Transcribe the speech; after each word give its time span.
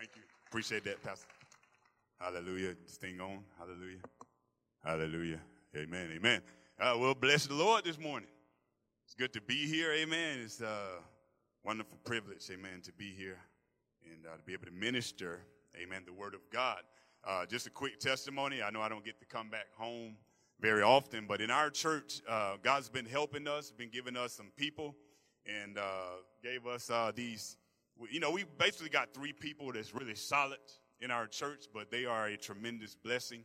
Thank 0.00 0.16
you. 0.16 0.22
Appreciate 0.48 0.82
that, 0.84 1.02
Pastor. 1.02 1.26
Hallelujah. 2.18 2.74
This 2.86 2.96
thing 2.96 3.20
on. 3.20 3.40
Hallelujah. 3.58 3.98
Hallelujah. 4.82 5.40
Amen. 5.76 6.08
Amen. 6.16 6.40
Uh, 6.80 6.96
well, 6.98 7.14
bless 7.14 7.46
the 7.46 7.52
Lord 7.52 7.84
this 7.84 7.98
morning. 7.98 8.30
It's 9.04 9.14
good 9.14 9.30
to 9.34 9.42
be 9.42 9.66
here. 9.66 9.92
Amen. 9.92 10.38
It's 10.42 10.62
a 10.62 10.84
wonderful 11.66 11.98
privilege. 12.02 12.48
Amen. 12.50 12.80
To 12.84 12.92
be 12.92 13.12
here 13.12 13.36
and 14.10 14.24
uh, 14.24 14.38
to 14.38 14.42
be 14.42 14.54
able 14.54 14.64
to 14.64 14.70
minister. 14.70 15.40
Amen. 15.78 16.04
The 16.06 16.14
Word 16.14 16.32
of 16.32 16.40
God. 16.50 16.78
Uh, 17.22 17.44
just 17.44 17.66
a 17.66 17.70
quick 17.70 18.00
testimony. 18.00 18.62
I 18.62 18.70
know 18.70 18.80
I 18.80 18.88
don't 18.88 19.04
get 19.04 19.20
to 19.20 19.26
come 19.26 19.50
back 19.50 19.66
home 19.76 20.16
very 20.62 20.80
often, 20.80 21.26
but 21.28 21.42
in 21.42 21.50
our 21.50 21.68
church, 21.68 22.22
uh, 22.26 22.54
God's 22.62 22.88
been 22.88 23.04
helping 23.04 23.46
us, 23.46 23.70
been 23.70 23.90
giving 23.90 24.16
us 24.16 24.32
some 24.32 24.50
people, 24.56 24.96
and 25.44 25.76
uh, 25.76 26.22
gave 26.42 26.66
us 26.66 26.88
uh, 26.88 27.12
these 27.14 27.58
you 28.10 28.20
know, 28.20 28.30
we 28.30 28.44
basically 28.58 28.88
got 28.88 29.12
three 29.12 29.32
people 29.32 29.72
that's 29.72 29.94
really 29.94 30.14
solid 30.14 30.58
in 31.00 31.10
our 31.10 31.26
church, 31.26 31.66
but 31.72 31.90
they 31.90 32.04
are 32.04 32.26
a 32.26 32.36
tremendous 32.36 32.94
blessing. 32.94 33.44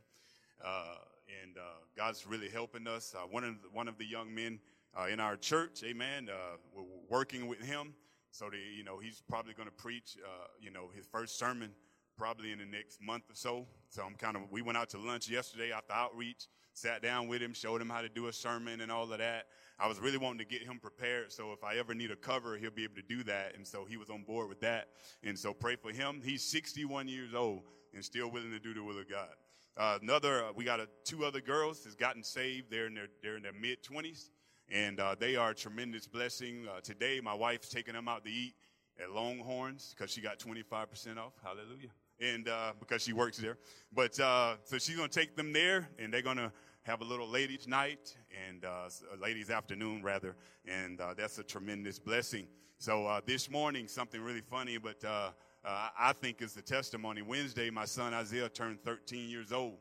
Uh, 0.64 0.96
and 1.42 1.56
uh, 1.58 1.60
God's 1.96 2.26
really 2.26 2.48
helping 2.48 2.86
us. 2.86 3.14
Uh, 3.14 3.26
one, 3.26 3.44
of 3.44 3.62
the, 3.62 3.68
one 3.72 3.88
of 3.88 3.98
the 3.98 4.04
young 4.04 4.34
men 4.34 4.60
uh, 4.98 5.06
in 5.06 5.20
our 5.20 5.36
church, 5.36 5.82
amen, 5.84 6.28
uh, 6.30 6.56
we're 6.74 6.84
working 7.08 7.46
with 7.46 7.60
him. 7.60 7.94
So, 8.30 8.50
the, 8.50 8.58
you 8.58 8.84
know, 8.84 8.98
he's 8.98 9.22
probably 9.28 9.54
going 9.54 9.68
to 9.68 9.74
preach, 9.74 10.16
uh, 10.24 10.46
you 10.60 10.70
know, 10.70 10.90
his 10.94 11.06
first 11.06 11.38
sermon 11.38 11.70
probably 12.16 12.52
in 12.52 12.58
the 12.58 12.64
next 12.64 13.00
month 13.02 13.24
or 13.30 13.34
so. 13.34 13.66
So 13.90 14.02
I'm 14.02 14.14
kind 14.14 14.36
of, 14.36 14.42
we 14.50 14.62
went 14.62 14.78
out 14.78 14.88
to 14.90 14.98
lunch 14.98 15.28
yesterday 15.28 15.72
after 15.72 15.92
outreach, 15.92 16.48
sat 16.72 17.02
down 17.02 17.28
with 17.28 17.42
him, 17.42 17.52
showed 17.52 17.80
him 17.80 17.90
how 17.90 18.00
to 18.00 18.08
do 18.08 18.28
a 18.28 18.32
sermon 18.32 18.80
and 18.80 18.90
all 18.90 19.10
of 19.10 19.18
that. 19.18 19.46
I 19.78 19.86
was 19.86 20.00
really 20.00 20.16
wanting 20.16 20.38
to 20.38 20.44
get 20.44 20.62
him 20.62 20.78
prepared. 20.80 21.32
So 21.32 21.52
if 21.52 21.62
I 21.62 21.76
ever 21.76 21.94
need 21.94 22.10
a 22.10 22.16
cover, 22.16 22.56
he'll 22.56 22.70
be 22.70 22.84
able 22.84 22.94
to 22.94 23.02
do 23.02 23.22
that. 23.24 23.54
And 23.56 23.66
so 23.66 23.84
he 23.84 23.96
was 23.96 24.08
on 24.08 24.22
board 24.22 24.48
with 24.48 24.60
that. 24.60 24.88
And 25.22 25.38
so 25.38 25.52
pray 25.52 25.76
for 25.76 25.90
him. 25.90 26.22
He's 26.24 26.42
61 26.42 27.08
years 27.08 27.34
old 27.34 27.62
and 27.94 28.04
still 28.04 28.30
willing 28.30 28.50
to 28.52 28.58
do 28.58 28.72
the 28.72 28.82
will 28.82 28.98
of 28.98 29.08
God. 29.08 29.28
Uh, 29.76 29.98
another, 30.00 30.44
uh, 30.44 30.52
we 30.54 30.64
got 30.64 30.80
a, 30.80 30.88
two 31.04 31.24
other 31.24 31.40
girls 31.40 31.84
has 31.84 31.94
gotten 31.94 32.22
saved. 32.22 32.70
They're 32.70 32.86
in 32.86 32.94
their, 32.94 33.08
they're 33.22 33.36
in 33.36 33.42
their 33.42 33.52
mid 33.52 33.82
twenties 33.82 34.30
and, 34.72 34.98
uh, 34.98 35.14
they 35.18 35.36
are 35.36 35.50
a 35.50 35.54
tremendous 35.54 36.06
blessing. 36.06 36.66
Uh, 36.68 36.80
today, 36.80 37.20
my 37.22 37.34
wife's 37.34 37.68
taking 37.68 37.94
them 37.94 38.08
out 38.08 38.24
to 38.24 38.30
eat 38.30 38.54
at 39.00 39.10
Longhorns 39.10 39.94
because 39.96 40.10
she 40.10 40.20
got 40.20 40.38
25% 40.38 41.18
off. 41.18 41.34
Hallelujah. 41.42 41.90
And, 42.18 42.48
uh, 42.48 42.72
because 42.80 43.02
she 43.02 43.12
works 43.12 43.36
there. 43.36 43.58
But, 43.92 44.18
uh, 44.18 44.56
so 44.64 44.78
she's 44.78 44.96
going 44.96 45.10
to 45.10 45.20
take 45.20 45.36
them 45.36 45.52
there 45.52 45.88
and 45.98 46.12
they're 46.12 46.22
going 46.22 46.38
to 46.38 46.50
have 46.86 47.00
a 47.00 47.04
little 47.04 47.28
ladies' 47.28 47.66
night 47.66 48.16
and 48.48 48.64
uh, 48.64 48.88
ladies' 49.20 49.50
afternoon, 49.50 50.04
rather, 50.04 50.36
and 50.66 51.00
uh, 51.00 51.14
that's 51.14 51.36
a 51.38 51.42
tremendous 51.42 51.98
blessing. 51.98 52.46
So 52.78 53.06
uh, 53.06 53.20
this 53.26 53.50
morning, 53.50 53.88
something 53.88 54.20
really 54.20 54.40
funny, 54.40 54.78
but 54.78 55.04
uh, 55.04 55.30
uh, 55.64 55.88
I 55.98 56.12
think 56.12 56.40
is 56.42 56.54
the 56.54 56.62
testimony. 56.62 57.22
Wednesday, 57.22 57.70
my 57.70 57.86
son 57.86 58.14
Isaiah 58.14 58.48
turned 58.48 58.84
13 58.84 59.28
years 59.28 59.52
old, 59.52 59.78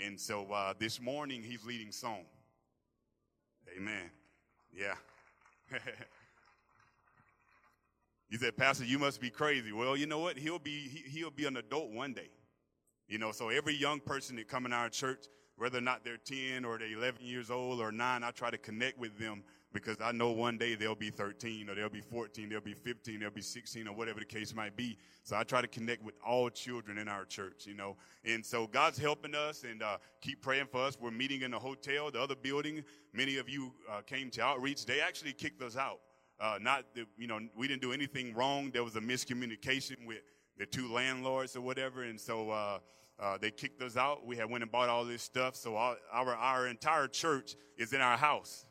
and 0.00 0.18
so 0.18 0.46
uh, 0.52 0.74
this 0.78 1.00
morning 1.00 1.42
he's 1.42 1.64
leading 1.64 1.90
song. 1.90 2.24
Amen. 3.76 4.08
Yeah. 4.72 4.94
he 8.30 8.36
said, 8.36 8.56
Pastor, 8.56 8.84
you 8.84 9.00
must 9.00 9.20
be 9.20 9.30
crazy. 9.30 9.72
Well, 9.72 9.96
you 9.96 10.06
know 10.06 10.20
what? 10.20 10.38
He'll 10.38 10.60
be 10.60 10.88
he, 10.88 11.18
he'll 11.18 11.30
be 11.32 11.46
an 11.46 11.56
adult 11.56 11.90
one 11.90 12.12
day. 12.12 12.30
You 13.08 13.18
know, 13.18 13.32
so 13.32 13.48
every 13.48 13.74
young 13.74 13.98
person 13.98 14.36
that 14.36 14.46
come 14.46 14.66
in 14.66 14.72
our 14.72 14.88
church 14.88 15.26
whether 15.56 15.78
or 15.78 15.82
not 15.82 16.04
they're 16.04 16.16
10 16.16 16.64
or 16.64 16.78
they're 16.78 16.88
11 16.88 17.24
years 17.24 17.50
old 17.50 17.80
or 17.80 17.92
9, 17.92 18.24
I 18.24 18.30
try 18.30 18.50
to 18.50 18.58
connect 18.58 18.98
with 18.98 19.18
them 19.18 19.42
because 19.72 19.96
I 20.00 20.12
know 20.12 20.30
one 20.30 20.56
day 20.56 20.76
they'll 20.76 20.94
be 20.94 21.10
13 21.10 21.68
or 21.68 21.74
they'll 21.74 21.88
be 21.88 22.00
14, 22.00 22.48
they'll 22.48 22.60
be 22.60 22.74
15, 22.74 23.20
they'll 23.20 23.30
be 23.30 23.42
16 23.42 23.88
or 23.88 23.94
whatever 23.94 24.20
the 24.20 24.24
case 24.24 24.54
might 24.54 24.76
be. 24.76 24.96
So 25.24 25.36
I 25.36 25.42
try 25.42 25.60
to 25.60 25.66
connect 25.66 26.02
with 26.02 26.14
all 26.24 26.48
children 26.48 26.96
in 26.96 27.08
our 27.08 27.24
church, 27.24 27.66
you 27.66 27.74
know. 27.74 27.96
And 28.24 28.46
so 28.46 28.66
God's 28.68 28.98
helping 28.98 29.34
us 29.34 29.64
and 29.68 29.82
uh, 29.82 29.98
keep 30.20 30.40
praying 30.40 30.66
for 30.70 30.80
us. 30.80 30.96
We're 30.98 31.10
meeting 31.10 31.42
in 31.42 31.50
the 31.50 31.58
hotel, 31.58 32.10
the 32.10 32.20
other 32.20 32.36
building. 32.36 32.84
Many 33.12 33.38
of 33.38 33.48
you 33.48 33.74
uh, 33.90 34.00
came 34.02 34.30
to 34.30 34.42
outreach. 34.42 34.86
They 34.86 35.00
actually 35.00 35.32
kicked 35.32 35.60
us 35.60 35.76
out. 35.76 36.00
Uh, 36.40 36.58
not 36.60 36.84
that, 36.94 37.06
you 37.18 37.26
know, 37.26 37.40
we 37.56 37.68
didn't 37.68 37.82
do 37.82 37.92
anything 37.92 38.32
wrong. 38.34 38.70
There 38.72 38.84
was 38.84 38.96
a 38.96 39.00
miscommunication 39.00 40.06
with 40.06 40.22
the 40.56 40.66
two 40.66 40.92
landlords 40.92 41.56
or 41.56 41.60
whatever. 41.60 42.04
And 42.04 42.20
so, 42.20 42.80
uh, 43.20 43.38
they 43.38 43.50
kicked 43.50 43.82
us 43.82 43.96
out. 43.96 44.26
We 44.26 44.36
had 44.36 44.50
went 44.50 44.62
and 44.62 44.72
bought 44.72 44.88
all 44.88 45.04
this 45.04 45.22
stuff. 45.22 45.54
So 45.56 45.76
our, 45.76 45.96
our, 46.12 46.34
our 46.34 46.66
entire 46.66 47.06
church 47.06 47.54
is 47.76 47.92
in 47.92 48.00
our 48.00 48.16
house. 48.16 48.66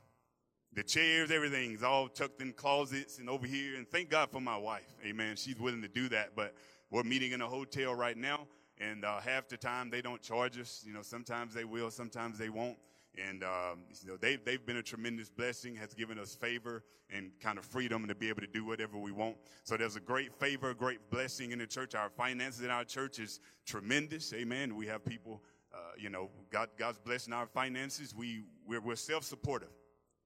The 0.74 0.84
chairs, 0.84 1.32
everything's 1.32 1.84
all 1.84 2.08
tucked 2.08 2.42
in 2.42 2.52
closets 2.54 3.20
and 3.20 3.30
over 3.30 3.46
here. 3.46 3.76
And 3.76 3.88
thank 3.88 4.10
God 4.10 4.32
for 4.32 4.42
my 4.42 4.58
wife. 4.58 4.96
Amen. 5.06 5.36
She's 5.36 5.60
willing 5.60 5.82
to 5.82 5.88
do 5.88 6.10
that. 6.10 6.36
But 6.36 6.56
we're 6.90 7.04
meeting 7.04 7.32
in 7.32 7.42
a 7.42 7.48
hotel 7.48 7.94
right 7.94 8.18
now. 8.18 8.48
And 8.80 9.06
uh, 9.06 9.20
half 9.20 9.48
the 9.48 9.56
time 9.56 9.90
they 9.90 10.02
don't 10.02 10.22
charge 10.22 10.58
us. 10.58 10.84
You 10.86 10.94
know, 10.94 11.04
sometimes 11.04 11.54
they 11.54 11.64
will, 11.64 11.92
sometimes 11.92 12.38
they 12.38 12.50
won't. 12.50 12.78
And 13.18 13.44
um, 13.44 13.84
you 14.02 14.10
know, 14.10 14.18
they've, 14.18 14.44
they've 14.44 14.66
been 14.66 14.78
a 14.78 14.84
tremendous 14.84 15.30
blessing, 15.30 15.76
has 15.76 15.94
given 15.94 16.18
us 16.18 16.34
favor 16.34 16.84
and 17.10 17.32
kind 17.40 17.60
of 17.60 17.66
freedom 17.66 18.08
to 18.08 18.16
be 18.16 18.28
able 18.30 18.42
to 18.42 18.48
do 18.48 18.66
whatever 18.66 18.98
we 18.98 19.12
want. 19.12 19.38
So 19.64 19.78
there's 19.78 19.96
a 19.96 20.00
great 20.00 20.34
favor, 20.34 20.72
a 20.72 20.76
great 20.76 21.12
blessing 21.12 21.52
in 21.52 21.60
the 21.60 21.68
church. 21.68 21.94
Our 21.94 22.10
finances 22.10 22.62
in 22.62 22.72
our 22.72 22.84
church 22.84 23.20
is 23.20 23.40
tremendous. 23.66 24.34
Amen. 24.34 24.76
We 24.76 24.88
have 24.88 25.06
people, 25.06 25.44
uh, 25.72 25.78
you 25.98 26.10
know, 26.10 26.32
God, 26.50 26.70
God's 26.78 26.98
blessing 26.98 27.34
our 27.34 27.46
finances. 27.46 28.16
We, 28.16 28.46
we're, 28.68 28.82
we're 28.82 28.96
self-supportive, 28.96 29.70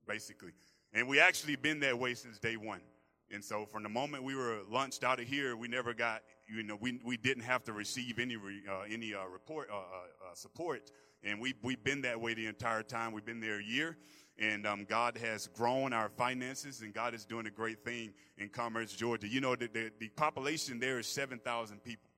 basically. 0.08 0.52
And 0.94 1.10
we 1.10 1.20
actually 1.20 1.58
been 1.58 1.82
that 1.82 2.00
way 2.00 2.14
since 2.14 2.40
day 2.40 2.56
one. 2.56 2.82
And 3.30 3.44
so 3.44 3.66
from 3.66 3.84
the 3.84 3.90
moment 3.90 4.24
we 4.24 4.36
were 4.36 4.60
launched 4.70 5.04
out 5.04 5.20
of 5.20 5.28
here, 5.28 5.58
we 5.58 5.68
never 5.68 5.94
got, 5.94 6.22
you 6.48 6.64
know, 6.64 6.78
we, 6.80 7.02
we 7.04 7.18
didn't 7.18 7.44
have 7.44 7.66
to 7.66 7.74
receive 7.74 8.20
any, 8.20 8.38
uh, 8.38 8.84
any 8.90 9.14
uh, 9.14 9.26
report, 9.26 9.68
uh, 9.70 9.76
uh, 9.76 9.80
uh, 9.80 10.34
support 10.34 10.90
and 11.24 11.40
we, 11.40 11.54
we've 11.62 11.84
been 11.84 12.02
that 12.02 12.20
way 12.20 12.34
the 12.34 12.48
entire 12.48 12.84
time. 12.84 13.12
We've 13.12 13.26
been 13.26 13.40
there 13.40 13.60
a 13.60 13.64
year. 13.64 13.98
And 14.40 14.68
um, 14.68 14.86
God 14.88 15.18
has 15.18 15.48
grown 15.48 15.94
our 15.94 16.10
finances, 16.10 16.82
and 16.82 16.94
God 16.94 17.16
is 17.16 17.26
doing 17.26 17.48
a 17.48 17.52
great 17.52 17.84
thing 17.84 18.14
in 18.38 18.50
Commerce, 18.50 18.94
Georgia. 18.94 19.28
You 19.28 19.42
know, 19.42 19.56
the, 19.56 19.68
the, 19.68 19.92
the 20.00 20.10
population 20.10 20.80
there 20.80 21.00
is 21.00 21.08
7,000 21.08 21.84
people. 21.84 22.12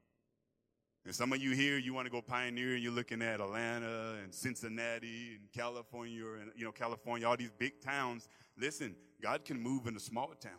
And 1.06 1.16
some 1.16 1.32
of 1.32 1.42
you 1.42 1.52
here, 1.52 1.78
you 1.78 1.94
want 1.94 2.08
to 2.08 2.12
go 2.12 2.22
pioneer, 2.22 2.74
and 2.74 2.84
you're 2.84 2.92
looking 2.92 3.22
at 3.22 3.40
Atlanta 3.40 4.18
and 4.22 4.34
Cincinnati 4.34 5.38
and 5.40 5.52
California, 5.54 6.26
and 6.42 6.52
you 6.58 6.66
know, 6.66 6.74
California, 6.74 7.26
all 7.26 7.38
these 7.38 7.54
big 7.58 7.82
towns. 7.82 8.28
Listen, 8.58 8.96
God 9.22 9.46
can 9.46 9.58
move 9.58 9.88
in 9.88 9.96
a 9.96 10.00
small 10.00 10.28
town. 10.42 10.52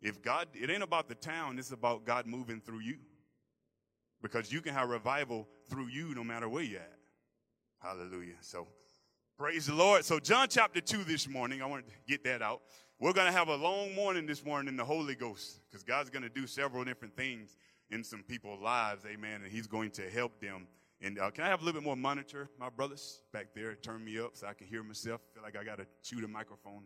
If 0.00 0.22
God, 0.22 0.46
it 0.54 0.70
ain't 0.70 0.84
about 0.84 1.08
the 1.08 1.16
town, 1.16 1.58
it's 1.58 1.72
about 1.72 2.04
God 2.04 2.26
moving 2.26 2.60
through 2.60 2.80
you. 2.80 2.98
Because 4.22 4.52
you 4.52 4.60
can 4.60 4.72
have 4.72 4.88
revival 4.88 5.48
through 5.68 5.88
you 5.88 6.14
no 6.14 6.22
matter 6.22 6.48
where 6.48 6.62
you're 6.62 6.80
at. 6.80 6.99
Hallelujah. 7.82 8.34
So 8.42 8.68
praise 9.38 9.66
the 9.66 9.74
Lord. 9.74 10.04
So 10.04 10.18
John 10.18 10.48
chapter 10.50 10.82
2 10.82 11.04
this 11.04 11.26
morning, 11.26 11.62
I 11.62 11.66
want 11.66 11.86
to 11.86 11.94
get 12.06 12.22
that 12.24 12.42
out. 12.42 12.60
We're 12.98 13.14
going 13.14 13.26
to 13.26 13.32
have 13.32 13.48
a 13.48 13.56
long 13.56 13.94
morning 13.94 14.26
this 14.26 14.44
morning 14.44 14.68
in 14.68 14.76
the 14.76 14.84
Holy 14.84 15.14
Ghost 15.14 15.60
because 15.70 15.82
God's 15.82 16.10
going 16.10 16.22
to 16.22 16.28
do 16.28 16.46
several 16.46 16.84
different 16.84 17.16
things 17.16 17.56
in 17.90 18.04
some 18.04 18.22
people's 18.22 18.60
lives. 18.60 19.06
Amen. 19.06 19.40
And 19.42 19.50
he's 19.50 19.66
going 19.66 19.92
to 19.92 20.10
help 20.10 20.38
them. 20.40 20.66
And 21.00 21.18
uh, 21.18 21.30
can 21.30 21.44
I 21.44 21.48
have 21.48 21.62
a 21.62 21.64
little 21.64 21.80
bit 21.80 21.86
more 21.86 21.96
monitor, 21.96 22.50
my 22.58 22.68
brothers, 22.68 23.22
back 23.32 23.54
there? 23.54 23.74
Turn 23.76 24.04
me 24.04 24.18
up 24.18 24.36
so 24.36 24.46
I 24.46 24.52
can 24.52 24.66
hear 24.66 24.82
myself. 24.82 25.22
feel 25.32 25.42
like 25.42 25.56
I 25.56 25.64
got 25.64 25.78
to 25.78 25.86
chew 26.02 26.20
the 26.20 26.28
microphone. 26.28 26.82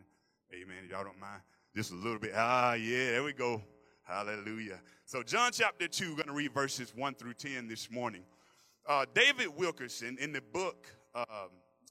Amen. 0.54 0.88
Y'all 0.88 1.02
don't 1.02 1.18
mind. 1.18 1.40
Just 1.74 1.90
a 1.90 1.96
little 1.96 2.20
bit. 2.20 2.30
Ah, 2.36 2.74
yeah, 2.74 3.10
there 3.10 3.24
we 3.24 3.32
go. 3.32 3.60
Hallelujah. 4.04 4.78
So 5.06 5.24
John 5.24 5.50
chapter 5.52 5.88
2, 5.88 6.10
we're 6.10 6.14
going 6.14 6.28
to 6.28 6.34
read 6.34 6.54
verses 6.54 6.92
1 6.94 7.14
through 7.14 7.34
10 7.34 7.66
this 7.66 7.90
morning. 7.90 8.22
Uh, 8.86 9.06
David 9.14 9.48
Wilkerson, 9.56 10.18
in 10.20 10.32
the 10.32 10.42
book 10.42 10.86
um, 11.14 11.24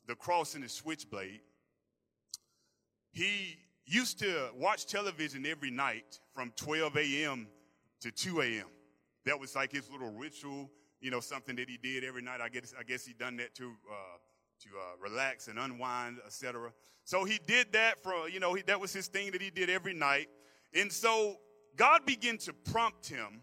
The 0.08 0.14
Cross 0.16 0.54
and 0.54 0.64
the 0.64 0.70
Switchblade, 0.70 1.42
he 3.12 3.58
used 3.86 4.20
to 4.20 4.50
watch 4.56 4.86
television 4.86 5.46
every 5.46 5.72
night 5.72 6.20
from 6.36 6.52
12 6.56 6.98
a.m. 6.98 7.48
to 8.02 8.12
2 8.12 8.42
a.m. 8.42 8.68
That 9.26 9.40
was 9.40 9.56
like 9.56 9.72
his 9.72 9.90
little 9.90 10.12
ritual, 10.12 10.70
you 11.02 11.10
know, 11.10 11.20
something 11.20 11.56
that 11.56 11.68
he 11.68 11.78
did 11.78 12.04
every 12.04 12.22
night. 12.22 12.42
I 12.42 12.50
guess 12.50 12.74
I 12.80 12.84
guess 12.84 13.06
he 13.06 13.14
done 13.14 13.38
that 13.38 13.56
to 13.56 13.72
uh, 13.90 14.18
to 14.62 14.70
uh, 14.70 14.98
relax 15.02 15.48
and 15.48 15.58
unwind, 15.58 16.18
etc. 16.26 16.72
So 17.06 17.24
he 17.24 17.40
did 17.48 17.74
that 17.74 18.04
for 18.04 18.30
you 18.30 18.40
know 18.40 18.54
he, 18.54 18.62
that 18.64 18.80
was 18.80 18.94
his 18.94 19.08
thing 19.08 19.32
that 19.32 19.42
he 19.42 19.50
did 19.50 19.70
every 19.70 19.94
night, 19.94 20.28
and 20.74 20.92
so 20.92 21.38
God 21.76 22.06
began 22.06 22.38
to 22.40 22.54
prompt 22.54 23.08
him. 23.08 23.42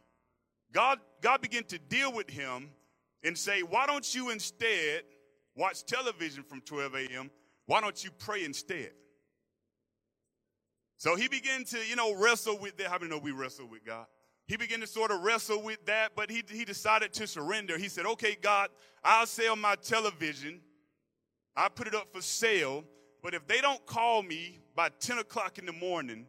God 0.72 0.98
God 1.20 1.40
began 1.40 1.64
to 1.64 1.78
deal 1.78 2.12
with 2.12 2.30
him 2.30 2.70
and 3.22 3.36
say, 3.36 3.62
why 3.62 3.86
don't 3.86 4.14
you 4.14 4.30
instead 4.30 5.02
watch 5.56 5.84
television 5.84 6.42
from 6.42 6.60
12 6.62 6.94
a.m.? 6.94 7.30
Why 7.66 7.80
don't 7.80 8.02
you 8.02 8.10
pray 8.10 8.44
instead? 8.44 8.90
So 10.96 11.16
he 11.16 11.28
began 11.28 11.64
to, 11.64 11.78
you 11.78 11.96
know, 11.96 12.14
wrestle 12.14 12.58
with 12.58 12.76
that. 12.76 12.88
How 12.88 12.98
many 12.98 13.10
know 13.10 13.18
we 13.18 13.30
wrestle 13.30 13.66
with 13.66 13.84
God? 13.84 14.06
He 14.46 14.56
began 14.56 14.80
to 14.80 14.86
sort 14.86 15.12
of 15.12 15.22
wrestle 15.22 15.62
with 15.62 15.86
that, 15.86 16.12
but 16.16 16.30
he, 16.30 16.42
he 16.50 16.64
decided 16.64 17.12
to 17.14 17.26
surrender. 17.26 17.78
He 17.78 17.88
said, 17.88 18.04
okay, 18.04 18.36
God, 18.40 18.68
I'll 19.04 19.26
sell 19.26 19.56
my 19.56 19.76
television. 19.76 20.60
I 21.56 21.68
put 21.68 21.86
it 21.86 21.94
up 21.94 22.12
for 22.12 22.20
sale, 22.20 22.84
but 23.22 23.32
if 23.32 23.46
they 23.46 23.60
don't 23.60 23.84
call 23.86 24.22
me 24.22 24.58
by 24.74 24.88
10 24.98 25.18
o'clock 25.18 25.58
in 25.58 25.66
the 25.66 25.72
morning, 25.72 26.26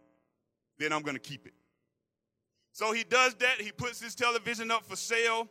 then 0.78 0.94
I'm 0.94 1.02
going 1.02 1.16
to 1.16 1.22
keep 1.22 1.48
it. 1.48 1.54
So 2.74 2.94
he 2.94 3.04
does 3.04 3.36
that. 3.36 3.60
He 3.60 3.72
puts 3.72 4.02
his 4.02 4.16
television 4.16 4.72
up 4.72 4.86
for 4.86 4.96
sale, 4.96 5.48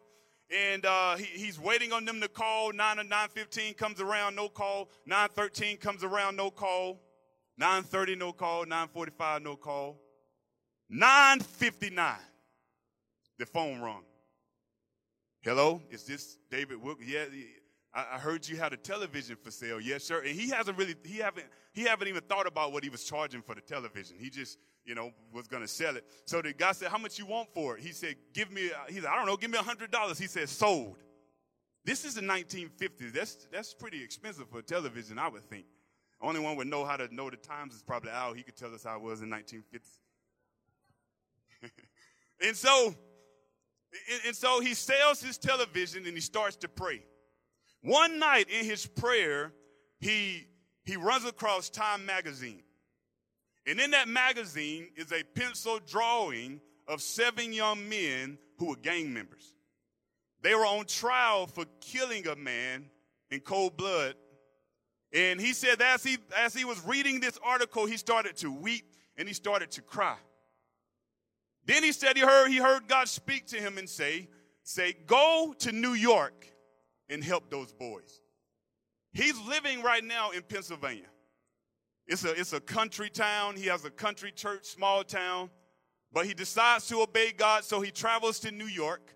and 0.51 0.85
uh, 0.85 1.17
he, 1.17 1.25
he's 1.25 1.59
waiting 1.59 1.93
on 1.93 2.05
them 2.05 2.21
to 2.21 2.29
call. 2.29 2.73
9 2.73 2.99
or 2.99 3.05
9.15 3.05 3.77
comes 3.77 4.01
around, 4.01 4.35
no 4.35 4.49
call. 4.49 4.89
9.13 5.09 5.81
comes 5.81 6.05
around, 6.05 6.37
no 6.37 6.51
call. 6.51 7.01
9.30, 7.61 8.19
no 8.19 8.33
call. 8.33 8.65
9.45, 8.67 9.43
no 9.43 9.57
call. 9.57 10.01
9.59, 10.93 12.17
the 13.39 13.47
phone 13.47 13.81
rung. 13.81 14.03
Hello, 15.43 15.81
is 15.91 16.05
this 16.05 16.37
David 16.51 16.83
Wilk? 16.83 16.99
Yeah, 17.03 17.25
I, 17.93 18.19
heard 18.19 18.49
you 18.49 18.57
had 18.57 18.73
a 18.73 18.77
television 18.77 19.37
for 19.37 19.51
sale. 19.51 19.81
Yes, 19.81 20.05
sir. 20.05 20.21
And 20.21 20.39
he 20.39 20.49
hasn't 20.51 20.79
really, 20.79 20.95
he 21.05 21.19
haven't, 21.19 21.47
he 21.73 21.83
haven't 21.83 22.07
even 22.07 22.23
thought 22.23 22.47
about 22.47 22.73
what 22.73 22.85
he 22.85 22.91
was 22.91 23.03
charging 23.03 23.43
for 23.43 23.57
the 23.57 23.61
television. 23.61 24.17
He 24.19 24.31
just, 24.31 24.59
you 24.85 24.95
know, 24.95 25.11
was 25.33 25.49
going 25.49 25.63
to 25.63 25.69
sell 25.69 25.97
it. 25.97 26.05
So 26.25 26.41
the 26.41 26.53
guy 26.53 26.71
said, 26.73 26.89
how 26.89 26.99
much 26.99 27.19
you 27.19 27.27
want 27.27 27.53
for 27.53 27.77
it? 27.77 27.83
He 27.83 27.91
said, 27.91 28.15
give 28.33 28.53
me, 28.53 28.71
uh, 28.71 28.87
he 28.89 28.97
said, 28.97 29.07
I 29.07 29.17
don't 29.17 29.27
know, 29.27 29.37
give 29.37 29.51
me 29.51 29.59
a 29.59 29.63
hundred 29.63 29.91
dollars. 29.91 30.19
He 30.19 30.29
said, 30.29 30.49
sold. 30.49 30.99
This 31.85 32.05
is 32.05 32.15
the 32.15 32.21
1950s. 32.21 33.13
That's, 33.13 33.49
that's 33.51 33.75
pretty 33.75 34.03
expensive 34.05 34.49
for 34.49 34.61
a 34.61 34.63
television, 34.63 35.19
I 35.19 35.29
would 35.29 35.43
think. 35.43 35.65
Only 36.21 36.41
one 36.41 36.57
would 36.57 36.69
know 36.69 36.85
how 36.85 36.97
to 36.97 37.13
know 37.13 37.31
the 37.31 37.39
times 37.39 37.75
is 37.75 37.83
probably 37.83 38.11
Al. 38.11 38.35
He 38.35 38.43
could 38.43 38.57
tell 38.57 38.73
us 38.75 38.85
how 38.85 38.97
it 38.97 39.03
was 39.03 39.23
in 39.23 39.31
1950s. 39.31 39.99
and 42.47 42.57
so, 42.57 42.95
and 44.27 44.37
so 44.37 44.61
he 44.61 44.75
sells 44.75 45.23
his 45.23 45.39
television 45.39 46.07
and 46.07 46.15
he 46.15 46.21
starts 46.21 46.57
to 46.57 46.69
pray. 46.69 47.03
One 47.83 48.19
night 48.19 48.49
in 48.51 48.65
his 48.65 48.87
prayer, 48.87 49.53
he, 49.99 50.47
he 50.85 50.97
runs 50.97 51.25
across 51.25 51.71
Time 51.71 52.05
magazine. 52.05 52.63
And 53.67 53.81
in 53.81 53.93
that 53.93 54.09
magazine 54.09 54.89
is 54.97 55.13
a 55.13 55.23
pencil 55.23 55.79
drawing 55.87 56.61
of 56.89 57.01
seven 57.01 57.53
young 57.53 57.89
men 57.89 58.39
who 58.59 58.67
were 58.67 58.77
gang 58.77 59.13
members. 59.13 59.55
They 60.43 60.55
were 60.55 60.67
on 60.67 60.87
trial 60.87 61.47
for 61.47 61.65
killing 61.81 62.27
a 62.27 62.37
man 62.37 62.87
in 63.31 63.41
cold 63.41 63.77
blood. 63.77 64.15
And 65.13 65.41
he 65.41 65.53
said 65.53 65.81
as 65.81 66.03
he, 66.03 66.19
as 66.37 66.55
he 66.55 66.65
was 66.65 66.83
reading 66.87 67.21
this 67.21 67.39
article, 67.45 67.87
he 67.87 67.97
started 67.97 68.37
to 68.39 68.51
weep 68.51 68.97
and 69.17 69.29
he 69.29 69.35
started 69.35 69.71
to 69.73 69.83
cry. 69.83 70.17
Then 71.67 71.83
he 71.83 71.93
said 71.93 72.17
he 72.17 72.23
heard, 72.23 72.49
he 72.49 72.57
heard 72.57 72.89
God 72.89 73.09
speak 73.09 73.47
to 73.49 73.57
him 73.57 73.77
and 73.77 73.89
say, 73.89 74.29
say, 74.63 74.95
go 75.07 75.55
to 75.59 75.73
New 75.73 75.93
York 75.93 76.47
and 77.11 77.23
help 77.23 77.51
those 77.51 77.73
boys. 77.73 78.21
He's 79.13 79.39
living 79.41 79.83
right 79.83 80.05
now 80.05 80.31
in 80.31 80.43
Pennsylvania. 80.43 81.09
It's 82.07 82.25
a, 82.25 82.31
it's 82.33 82.53
a 82.53 82.61
country 82.61 83.11
town. 83.11 83.57
He 83.57 83.67
has 83.67 83.85
a 83.85 83.91
country 83.91 84.33
church, 84.33 84.65
small 84.65 85.05
town. 85.05 85.51
But 86.13 86.27
he 86.27 86.35
decides 86.35 86.87
to 86.89 87.03
obey 87.03 87.33
God, 87.33 87.65
so 87.65 87.81
he 87.81 87.91
travels 87.91 88.41
to 88.41 88.51
New 88.51 88.67
York. 88.67 89.15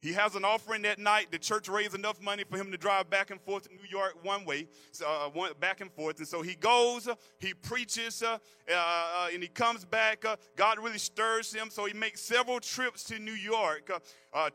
He 0.00 0.12
has 0.12 0.36
an 0.36 0.44
offering 0.44 0.82
that 0.82 1.00
night. 1.00 1.32
The 1.32 1.38
church 1.38 1.68
raised 1.68 1.94
enough 1.94 2.22
money 2.22 2.44
for 2.48 2.56
him 2.56 2.70
to 2.70 2.76
drive 2.76 3.10
back 3.10 3.30
and 3.30 3.40
forth 3.40 3.68
to 3.68 3.74
New 3.74 3.88
York 3.90 4.24
one 4.24 4.44
way, 4.44 4.68
uh, 5.04 5.28
one, 5.30 5.52
back 5.58 5.80
and 5.80 5.90
forth. 5.90 6.18
And 6.18 6.28
so 6.28 6.40
he 6.40 6.54
goes, 6.54 7.08
uh, 7.08 7.16
he 7.40 7.52
preaches, 7.52 8.22
uh, 8.22 8.38
uh, 8.70 8.74
uh 8.74 9.28
and 9.32 9.42
he 9.42 9.48
comes 9.48 9.84
back. 9.84 10.24
Uh, 10.24 10.36
God 10.54 10.78
really 10.78 10.98
stirs 10.98 11.52
him, 11.52 11.68
so 11.68 11.84
he 11.84 11.94
makes 11.94 12.20
several 12.20 12.60
trips 12.60 13.02
to 13.04 13.18
New 13.18 13.32
York. 13.32 13.90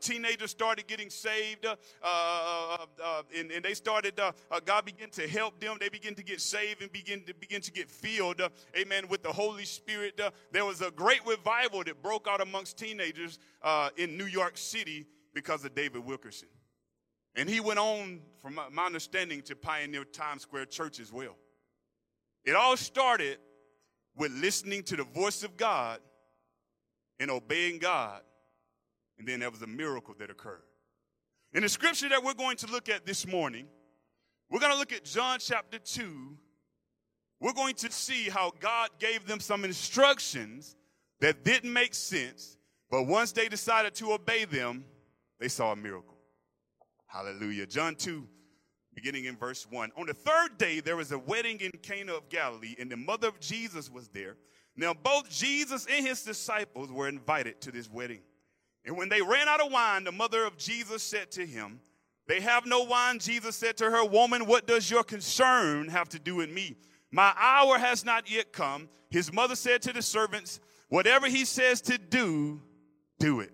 teenagers 0.00 0.50
started 0.50 0.86
getting 0.86 1.10
saved, 1.10 1.66
and, 1.66 3.50
and, 3.50 3.64
they 3.64 3.74
started. 3.74 4.18
God 4.64 4.84
began 4.86 5.10
to 5.10 5.28
help 5.28 5.60
them. 5.60 5.76
They 5.78 5.90
begin 5.90 6.14
to 6.14 6.24
get 6.24 6.40
saved 6.40 6.80
and 6.80 6.90
begin 6.90 7.22
to 7.26 7.34
begin 7.34 7.60
to 7.60 7.70
get 7.70 7.90
filled. 7.90 8.40
amen. 8.74 9.08
With 9.08 9.22
the 9.22 9.32
Holy 9.32 9.66
Spirit, 9.66 10.18
there 10.52 10.64
was 10.64 10.80
a 10.80 10.90
great 10.90 11.20
revival 11.26 11.84
that 11.84 12.02
broke 12.02 12.28
out 12.28 12.40
amongst 12.40 12.78
teenagers 12.78 13.38
in 13.98 14.16
New 14.16 14.26
York 14.26 14.56
City 14.56 15.06
because 15.34 15.64
of 15.64 15.74
David 15.74 16.04
Wilkerson. 16.04 16.48
And 17.36 17.48
he 17.48 17.60
went 17.60 17.80
on, 17.80 18.20
from 18.40 18.58
my 18.72 18.86
understanding, 18.86 19.42
to 19.42 19.56
pioneer 19.56 20.04
Times 20.04 20.42
Square 20.42 20.66
Church 20.66 21.00
as 21.00 21.12
well. 21.12 21.36
It 22.44 22.54
all 22.54 22.76
started 22.76 23.38
with 24.16 24.32
listening 24.32 24.84
to 24.84 24.96
the 24.96 25.04
voice 25.04 25.42
of 25.42 25.56
God 25.56 25.98
and 27.18 27.30
obeying 27.30 27.78
God. 27.78 28.20
And 29.18 29.26
then 29.26 29.40
there 29.40 29.50
was 29.50 29.62
a 29.62 29.66
miracle 29.66 30.14
that 30.18 30.30
occurred. 30.30 30.62
In 31.52 31.62
the 31.62 31.68
scripture 31.68 32.08
that 32.08 32.22
we're 32.22 32.34
going 32.34 32.56
to 32.58 32.66
look 32.70 32.88
at 32.88 33.06
this 33.06 33.26
morning, 33.26 33.66
we're 34.50 34.60
going 34.60 34.72
to 34.72 34.78
look 34.78 34.92
at 34.92 35.04
John 35.04 35.38
chapter 35.40 35.78
2. 35.78 36.36
We're 37.40 37.52
going 37.52 37.74
to 37.76 37.90
see 37.90 38.28
how 38.28 38.52
God 38.60 38.90
gave 38.98 39.26
them 39.26 39.40
some 39.40 39.64
instructions 39.64 40.76
that 41.20 41.44
didn't 41.44 41.72
make 41.72 41.94
sense, 41.94 42.58
but 42.90 43.04
once 43.04 43.32
they 43.32 43.48
decided 43.48 43.94
to 43.96 44.12
obey 44.12 44.44
them, 44.44 44.84
they 45.38 45.48
saw 45.48 45.72
a 45.72 45.76
miracle. 45.76 46.16
Hallelujah. 47.06 47.66
John 47.66 47.94
2, 47.94 48.26
beginning 48.94 49.26
in 49.26 49.36
verse 49.36 49.66
1. 49.70 49.92
On 49.96 50.06
the 50.06 50.14
third 50.14 50.58
day, 50.58 50.80
there 50.80 50.96
was 50.96 51.12
a 51.12 51.18
wedding 51.18 51.58
in 51.60 51.70
Cana 51.82 52.14
of 52.14 52.28
Galilee, 52.28 52.74
and 52.78 52.90
the 52.90 52.96
mother 52.96 53.28
of 53.28 53.40
Jesus 53.40 53.90
was 53.90 54.08
there. 54.08 54.36
Now, 54.76 54.94
both 54.94 55.30
Jesus 55.30 55.86
and 55.90 56.06
his 56.06 56.22
disciples 56.22 56.90
were 56.90 57.08
invited 57.08 57.60
to 57.62 57.70
this 57.70 57.90
wedding. 57.90 58.20
And 58.84 58.96
when 58.96 59.08
they 59.08 59.22
ran 59.22 59.48
out 59.48 59.60
of 59.60 59.72
wine, 59.72 60.04
the 60.04 60.12
mother 60.12 60.44
of 60.44 60.58
Jesus 60.58 61.02
said 61.02 61.30
to 61.32 61.46
him, 61.46 61.80
They 62.26 62.40
have 62.40 62.66
no 62.66 62.82
wine. 62.82 63.18
Jesus 63.18 63.56
said 63.56 63.76
to 63.78 63.90
her, 63.90 64.04
Woman, 64.04 64.46
what 64.46 64.66
does 64.66 64.90
your 64.90 65.04
concern 65.04 65.88
have 65.88 66.08
to 66.10 66.18
do 66.18 66.36
with 66.36 66.50
me? 66.50 66.76
My 67.10 67.32
hour 67.38 67.78
has 67.78 68.04
not 68.04 68.30
yet 68.30 68.52
come. 68.52 68.88
His 69.08 69.32
mother 69.32 69.54
said 69.54 69.82
to 69.82 69.92
the 69.92 70.02
servants, 70.02 70.60
Whatever 70.88 71.28
he 71.28 71.44
says 71.44 71.80
to 71.82 71.96
do, 71.96 72.60
do 73.18 73.40
it. 73.40 73.52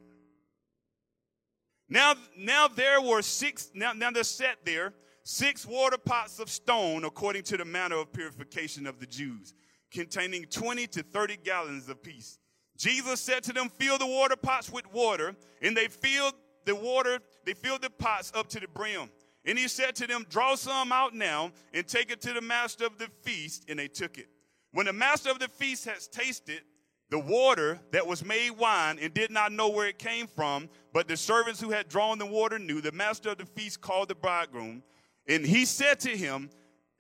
Now, 1.91 2.15
now 2.39 2.69
there 2.69 3.01
were 3.01 3.21
six, 3.21 3.71
now, 3.75 3.93
now 3.93 4.13
they're 4.13 4.23
set 4.23 4.65
there, 4.65 4.95
six 5.25 5.67
water 5.67 5.99
pots 5.99 6.39
of 6.39 6.49
stone 6.49 7.05
according 7.05 7.43
to 7.45 7.57
the 7.57 7.65
manner 7.65 7.97
of 7.97 8.13
purification 8.13 8.87
of 8.87 9.01
the 9.01 9.07
Jews, 9.07 9.55
containing 9.91 10.45
20 10.45 10.87
to 10.87 11.03
30 11.03 11.39
gallons 11.39 11.89
apiece. 11.89 12.39
Jesus 12.79 13.21
said 13.21 13.43
to 13.43 13.53
them, 13.53 13.69
fill 13.69 13.99
the 13.99 14.07
water 14.07 14.37
pots 14.37 14.71
with 14.71 14.91
water, 14.93 15.35
and 15.61 15.77
they 15.77 15.89
filled 15.89 16.35
the 16.65 16.77
water, 16.77 17.19
they 17.45 17.55
filled 17.55 17.83
the 17.83 17.91
pots 17.91 18.33
up 18.37 18.49
to 18.51 18.61
the 18.61 18.69
brim. 18.69 19.11
And 19.45 19.59
he 19.59 19.67
said 19.67 19.97
to 19.97 20.07
them, 20.07 20.27
draw 20.31 20.55
some 20.55 20.93
out 20.93 21.15
now 21.15 21.51
and 21.75 21.87
take 21.87 22.13
it 22.13 22.21
to 22.23 22.33
the 22.33 22.41
master 22.41 22.87
of 22.87 22.99
the 22.99 23.09
feast, 23.23 23.65
and 23.69 23.79
they 23.79 23.89
took 23.89 24.17
it. 24.17 24.29
When 24.73 24.87
the 24.87 24.93
master 24.93 25.31
of 25.31 25.41
the 25.41 25.49
feast 25.49 25.87
has 25.87 26.07
tasted 26.07 26.63
the 27.11 27.19
water 27.19 27.81
that 27.91 28.07
was 28.07 28.25
made 28.25 28.51
wine 28.53 28.99
and 29.01 29.13
did 29.13 29.31
not 29.31 29.53
know 29.53 29.69
where 29.69 29.89
it 29.89 29.99
came 29.99 30.29
from, 30.29 30.69
but 30.93 31.09
the 31.09 31.17
servants 31.17 31.61
who 31.61 31.71
had 31.71 31.89
drawn 31.89 32.19
the 32.19 32.27
water 32.27 32.59
knew. 32.59 32.81
The 32.81 32.93
master 32.93 33.31
of 33.31 33.39
the 33.39 33.47
feast 33.47 33.81
called 33.81 34.09
the 34.09 34.15
bridegroom, 34.15 34.83
and 35.27 35.45
he 35.45 35.65
said 35.65 36.01
to 36.01 36.11
him, 36.11 36.51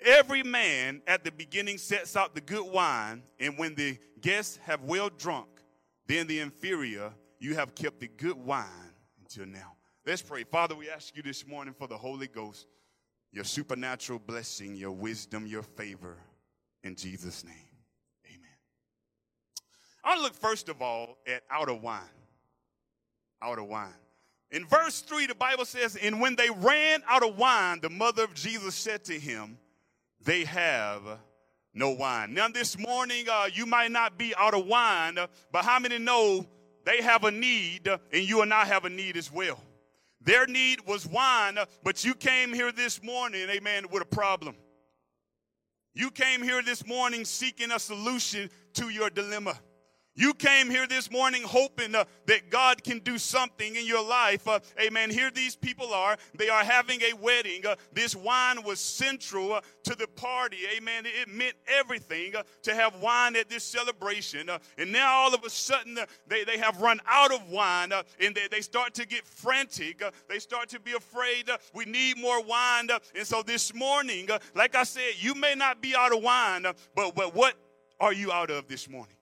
Every 0.02 0.42
man 0.42 1.02
at 1.06 1.24
the 1.24 1.30
beginning 1.30 1.76
sets 1.76 2.16
out 2.16 2.34
the 2.34 2.40
good 2.40 2.64
wine, 2.64 3.22
and 3.38 3.56
when 3.58 3.74
the 3.74 3.98
guests 4.20 4.58
have 4.64 4.82
well 4.82 5.10
drunk, 5.10 5.48
then 6.06 6.26
the 6.26 6.40
inferior, 6.40 7.12
you 7.38 7.54
have 7.54 7.74
kept 7.74 8.00
the 8.00 8.08
good 8.08 8.36
wine 8.36 8.66
until 9.20 9.46
now. 9.46 9.74
Let's 10.06 10.22
pray. 10.22 10.44
Father, 10.44 10.74
we 10.74 10.88
ask 10.88 11.14
you 11.14 11.22
this 11.22 11.46
morning 11.46 11.74
for 11.74 11.86
the 11.86 11.98
Holy 11.98 12.26
Ghost, 12.26 12.66
your 13.30 13.44
supernatural 13.44 14.18
blessing, 14.18 14.74
your 14.74 14.92
wisdom, 14.92 15.46
your 15.46 15.62
favor, 15.62 16.16
in 16.82 16.96
Jesus' 16.96 17.44
name. 17.44 17.69
I 20.02 20.10
want 20.10 20.18
to 20.18 20.24
look 20.24 20.34
first 20.34 20.68
of 20.68 20.80
all 20.80 21.18
at 21.26 21.42
out 21.50 21.68
of 21.68 21.82
wine. 21.82 22.00
Out 23.42 23.58
of 23.58 23.66
wine. 23.66 23.94
In 24.50 24.66
verse 24.66 25.00
3, 25.00 25.26
the 25.26 25.34
Bible 25.34 25.64
says, 25.64 25.96
And 25.96 26.20
when 26.20 26.34
they 26.34 26.50
ran 26.50 27.02
out 27.08 27.22
of 27.22 27.38
wine, 27.38 27.80
the 27.80 27.90
mother 27.90 28.24
of 28.24 28.34
Jesus 28.34 28.74
said 28.74 29.04
to 29.04 29.18
him, 29.18 29.58
They 30.24 30.44
have 30.44 31.02
no 31.72 31.90
wine. 31.90 32.34
Now, 32.34 32.48
this 32.48 32.76
morning, 32.76 33.26
uh, 33.30 33.48
you 33.52 33.64
might 33.64 33.92
not 33.92 34.18
be 34.18 34.34
out 34.36 34.54
of 34.54 34.66
wine, 34.66 35.18
but 35.52 35.64
how 35.64 35.78
many 35.78 35.98
know 35.98 36.46
they 36.84 37.00
have 37.00 37.24
a 37.24 37.30
need 37.30 37.86
and 37.86 38.22
you 38.28 38.42
and 38.42 38.52
I 38.52 38.64
have 38.64 38.84
a 38.84 38.90
need 38.90 39.16
as 39.16 39.30
well? 39.30 39.60
Their 40.20 40.46
need 40.46 40.86
was 40.86 41.06
wine, 41.06 41.58
but 41.82 42.04
you 42.04 42.14
came 42.14 42.52
here 42.52 42.72
this 42.72 43.02
morning, 43.02 43.48
amen, 43.48 43.86
with 43.90 44.02
a 44.02 44.06
problem. 44.06 44.56
You 45.94 46.10
came 46.10 46.42
here 46.42 46.62
this 46.62 46.86
morning 46.86 47.24
seeking 47.24 47.70
a 47.72 47.78
solution 47.78 48.50
to 48.74 48.90
your 48.90 49.10
dilemma. 49.10 49.58
You 50.16 50.34
came 50.34 50.68
here 50.68 50.88
this 50.88 51.10
morning 51.10 51.42
hoping 51.44 51.94
uh, 51.94 52.04
that 52.26 52.50
God 52.50 52.82
can 52.82 52.98
do 52.98 53.16
something 53.16 53.76
in 53.76 53.86
your 53.86 54.04
life. 54.04 54.46
Uh, 54.48 54.58
amen. 54.80 55.08
Here 55.08 55.30
these 55.30 55.54
people 55.54 55.94
are. 55.94 56.16
They 56.34 56.48
are 56.48 56.64
having 56.64 57.00
a 57.02 57.14
wedding. 57.14 57.64
Uh, 57.64 57.76
this 57.92 58.16
wine 58.16 58.62
was 58.64 58.80
central 58.80 59.52
uh, 59.54 59.60
to 59.84 59.94
the 59.94 60.08
party. 60.08 60.58
Amen. 60.76 61.04
It 61.06 61.28
meant 61.28 61.54
everything 61.66 62.34
uh, 62.34 62.42
to 62.64 62.74
have 62.74 63.00
wine 63.00 63.36
at 63.36 63.48
this 63.48 63.62
celebration. 63.62 64.50
Uh, 64.50 64.58
and 64.76 64.90
now 64.90 65.10
all 65.10 65.32
of 65.32 65.44
a 65.44 65.50
sudden 65.50 65.96
they, 66.26 66.42
they 66.42 66.58
have 66.58 66.80
run 66.80 67.00
out 67.08 67.32
of 67.32 67.48
wine 67.48 67.92
and 68.20 68.34
they, 68.34 68.48
they 68.50 68.60
start 68.60 68.94
to 68.94 69.06
get 69.06 69.24
frantic. 69.24 70.02
they 70.28 70.40
start 70.40 70.68
to 70.70 70.80
be 70.80 70.92
afraid. 70.92 71.48
we 71.72 71.84
need 71.84 72.18
more 72.18 72.42
wine. 72.42 72.88
and 73.14 73.26
so 73.26 73.42
this 73.42 73.72
morning, 73.72 74.28
like 74.56 74.74
I 74.74 74.82
said, 74.82 75.12
you 75.18 75.36
may 75.36 75.54
not 75.54 75.80
be 75.80 75.94
out 75.94 76.12
of 76.12 76.20
wine, 76.20 76.66
but, 76.96 77.14
but 77.14 77.32
what 77.32 77.54
are 78.00 78.12
you 78.12 78.32
out 78.32 78.50
of 78.50 78.66
this 78.66 78.88
morning? 78.88 79.14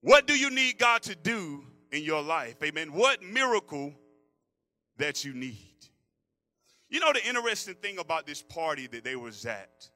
What 0.00 0.26
do 0.26 0.38
you 0.38 0.50
need 0.50 0.78
God 0.78 1.02
to 1.02 1.14
do 1.14 1.64
in 1.90 2.02
your 2.02 2.22
life? 2.22 2.56
Amen. 2.62 2.92
What 2.92 3.22
miracle 3.22 3.94
that 4.96 5.24
you 5.24 5.34
need? 5.34 5.64
You 6.88 7.00
know 7.00 7.12
the 7.12 7.26
interesting 7.26 7.74
thing 7.74 7.98
about 7.98 8.26
this 8.26 8.42
party 8.42 8.86
that 8.88 9.04
they 9.04 9.16
was 9.16 9.44
at, 9.44 9.88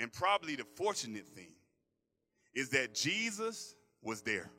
and 0.00 0.12
probably 0.12 0.56
the 0.56 0.66
fortunate 0.76 1.26
thing, 1.28 1.52
is 2.54 2.70
that 2.70 2.94
Jesus 2.94 3.74
was 4.02 4.22
there. 4.22 4.50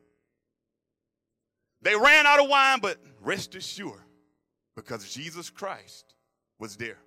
They 1.81 1.95
ran 1.95 2.25
out 2.25 2.39
of 2.39 2.47
wine, 2.47 2.79
but 2.81 2.97
rest 3.21 3.55
assured, 3.55 3.99
because 4.75 5.11
Jesus 5.13 5.49
Christ 5.49 6.15
was 6.59 6.77
there. 6.77 6.97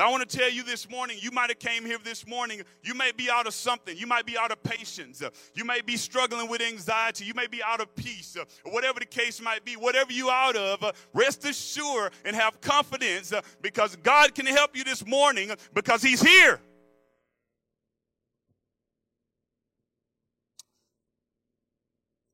So 0.00 0.06
I 0.06 0.08
want 0.08 0.26
to 0.26 0.38
tell 0.38 0.48
you 0.48 0.62
this 0.62 0.88
morning, 0.88 1.18
you 1.20 1.30
might 1.30 1.50
have 1.50 1.58
came 1.58 1.84
here 1.84 1.98
this 2.02 2.26
morning, 2.26 2.62
you 2.82 2.94
may 2.94 3.12
be 3.12 3.28
out 3.28 3.46
of 3.46 3.52
something. 3.52 3.94
You 3.98 4.06
might 4.06 4.24
be 4.24 4.34
out 4.38 4.50
of 4.50 4.62
patience. 4.62 5.20
Uh, 5.20 5.28
you 5.54 5.62
may 5.62 5.82
be 5.82 5.98
struggling 5.98 6.48
with 6.48 6.62
anxiety. 6.62 7.26
You 7.26 7.34
may 7.34 7.46
be 7.46 7.62
out 7.62 7.82
of 7.82 7.94
peace. 7.94 8.34
Uh, 8.34 8.46
whatever 8.70 8.98
the 8.98 9.04
case 9.04 9.42
might 9.42 9.62
be, 9.62 9.74
whatever 9.74 10.10
you 10.10 10.30
out 10.30 10.56
of, 10.56 10.82
uh, 10.82 10.92
rest 11.12 11.44
assured 11.44 12.14
and 12.24 12.34
have 12.34 12.62
confidence 12.62 13.34
because 13.60 13.94
God 13.96 14.34
can 14.34 14.46
help 14.46 14.74
you 14.74 14.84
this 14.84 15.04
morning 15.04 15.50
because 15.74 16.00
he's 16.00 16.22
here. 16.22 16.58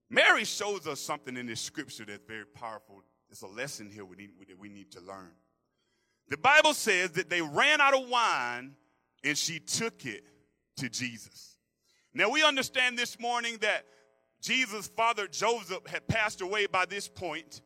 Mary 0.09 0.45
shows 0.45 0.87
us 0.87 1.01
something 1.01 1.37
in 1.37 1.47
this 1.47 1.61
scripture 1.61 2.05
that's 2.05 2.23
very 2.29 2.47
powerful. 2.47 3.03
It's 3.29 3.43
a 3.43 3.49
lesson 3.49 3.91
here 3.91 4.05
we 4.05 4.15
need, 4.15 4.31
that 4.47 4.57
we 4.57 4.69
need 4.69 4.93
to 4.93 5.01
learn. 5.01 5.33
The 6.29 6.37
Bible 6.37 6.75
says 6.75 7.13
that 7.13 7.31
they 7.31 7.41
ran 7.41 7.81
out 7.81 7.95
of 7.95 8.09
wine 8.09 8.75
and 9.25 9.37
she 9.37 9.59
took 9.61 10.05
it 10.05 10.25
to 10.77 10.89
Jesus. 10.89 11.57
Now 12.15 12.31
we 12.31 12.43
understand 12.43 12.99
this 12.99 13.21
morning 13.21 13.59
that 13.61 13.85
Jesus' 14.41 14.89
father 14.89 15.27
Joseph 15.27 15.87
had 15.87 16.07
passed 16.09 16.41
away 16.41 16.67
by 16.67 16.87
this 16.87 17.09
point. 17.09 17.61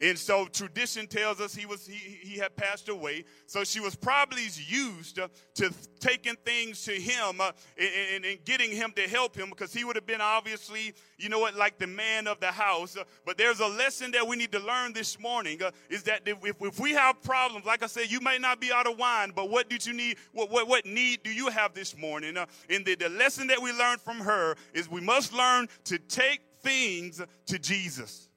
And 0.00 0.16
so 0.16 0.46
tradition 0.46 1.08
tells 1.08 1.40
us 1.40 1.54
he 1.54 1.66
was 1.66 1.84
he, 1.84 2.18
he 2.22 2.38
had 2.38 2.54
passed 2.54 2.88
away. 2.88 3.24
So 3.46 3.64
she 3.64 3.80
was 3.80 3.96
probably 3.96 4.46
used 4.68 5.18
to 5.56 5.72
taking 5.98 6.36
things 6.44 6.84
to 6.84 6.92
him 6.92 7.40
uh, 7.40 7.50
and, 7.76 8.24
and, 8.24 8.44
getting 8.44 8.70
him 8.70 8.92
to 8.94 9.02
help 9.08 9.34
him 9.34 9.50
because 9.50 9.72
he 9.72 9.82
would 9.82 9.96
have 9.96 10.06
been 10.06 10.20
obviously, 10.20 10.94
you 11.18 11.28
know 11.28 11.40
what, 11.40 11.56
like 11.56 11.78
the 11.78 11.86
man 11.88 12.28
of 12.28 12.38
the 12.38 12.52
house. 12.52 12.96
Uh, 12.96 13.02
but 13.26 13.36
there's 13.36 13.58
a 13.58 13.66
lesson 13.66 14.12
that 14.12 14.26
we 14.26 14.36
need 14.36 14.52
to 14.52 14.60
learn 14.60 14.92
this 14.92 15.18
morning 15.18 15.60
uh, 15.62 15.72
is 15.90 16.04
that 16.04 16.22
if, 16.26 16.38
if 16.44 16.78
we 16.78 16.92
have 16.92 17.20
problems, 17.22 17.66
like 17.66 17.82
I 17.82 17.86
said, 17.86 18.08
you 18.08 18.20
may 18.20 18.38
not 18.38 18.60
be 18.60 18.70
out 18.70 18.86
of 18.86 18.98
wine, 18.98 19.32
but 19.34 19.50
what 19.50 19.68
did 19.68 19.84
you 19.84 19.94
need? 19.94 20.18
What, 20.32 20.48
what, 20.48 20.68
what 20.68 20.86
need 20.86 21.24
do 21.24 21.32
you 21.32 21.48
have 21.48 21.74
this 21.74 21.96
morning? 21.96 22.36
And 22.70 22.84
the, 22.84 22.94
the 22.94 23.08
lesson 23.08 23.48
that 23.48 23.60
we 23.60 23.72
learned 23.72 24.00
from 24.00 24.20
her 24.20 24.54
is 24.74 24.88
we 24.88 25.00
must 25.00 25.32
learn 25.32 25.66
to 25.84 25.98
take 25.98 26.42
things 26.62 27.20
to 27.46 27.58
Jesus. 27.58 28.27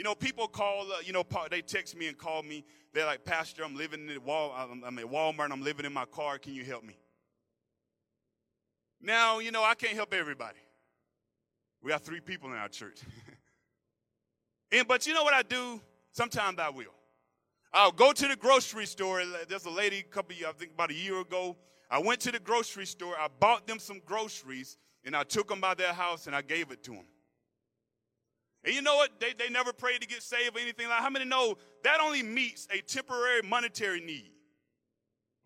You 0.00 0.04
know, 0.04 0.14
people 0.14 0.48
call, 0.48 0.90
uh, 0.90 1.00
you 1.04 1.12
know, 1.12 1.22
they 1.50 1.60
text 1.60 1.94
me 1.94 2.08
and 2.08 2.16
call 2.16 2.42
me. 2.42 2.64
They're 2.94 3.04
like, 3.04 3.22
Pastor, 3.22 3.62
I'm 3.62 3.76
living 3.76 4.08
in 4.08 4.24
Wal- 4.24 4.54
I'm 4.56 4.98
at 4.98 5.04
Walmart. 5.04 5.52
I'm 5.52 5.60
living 5.60 5.84
in 5.84 5.92
my 5.92 6.06
car. 6.06 6.38
Can 6.38 6.54
you 6.54 6.64
help 6.64 6.84
me? 6.84 6.96
Now, 9.02 9.40
you 9.40 9.50
know, 9.50 9.62
I 9.62 9.74
can't 9.74 9.92
help 9.92 10.14
everybody. 10.14 10.56
We 11.82 11.92
have 11.92 12.00
three 12.00 12.20
people 12.20 12.48
in 12.48 12.56
our 12.56 12.70
church. 12.70 12.98
and 14.72 14.88
but 14.88 15.06
you 15.06 15.12
know 15.12 15.22
what 15.22 15.34
I 15.34 15.42
do? 15.42 15.82
Sometimes 16.12 16.58
I 16.58 16.70
will. 16.70 16.94
I'll 17.70 17.92
go 17.92 18.14
to 18.14 18.26
the 18.26 18.36
grocery 18.36 18.86
store. 18.86 19.22
There's 19.50 19.66
a 19.66 19.70
lady 19.70 19.98
a 19.98 20.02
couple 20.04 20.34
I 20.48 20.52
think 20.52 20.72
about 20.72 20.92
a 20.92 20.94
year 20.94 21.20
ago. 21.20 21.58
I 21.90 21.98
went 21.98 22.20
to 22.20 22.32
the 22.32 22.40
grocery 22.40 22.86
store. 22.86 23.16
I 23.20 23.28
bought 23.38 23.66
them 23.66 23.78
some 23.78 24.00
groceries 24.06 24.78
and 25.04 25.14
I 25.14 25.24
took 25.24 25.48
them 25.48 25.60
by 25.60 25.74
their 25.74 25.92
house 25.92 26.26
and 26.26 26.34
I 26.34 26.40
gave 26.40 26.70
it 26.70 26.82
to 26.84 26.92
them. 26.92 27.04
And 28.64 28.74
you 28.74 28.82
know 28.82 28.96
what? 28.96 29.18
They, 29.20 29.32
they 29.38 29.48
never 29.48 29.72
prayed 29.72 30.02
to 30.02 30.06
get 30.06 30.22
saved 30.22 30.56
or 30.56 30.60
anything 30.60 30.88
like. 30.88 31.00
How 31.00 31.10
many 31.10 31.24
know 31.24 31.56
that 31.84 32.00
only 32.00 32.22
meets 32.22 32.68
a 32.70 32.80
temporary 32.82 33.42
monetary 33.42 34.00
need? 34.00 34.32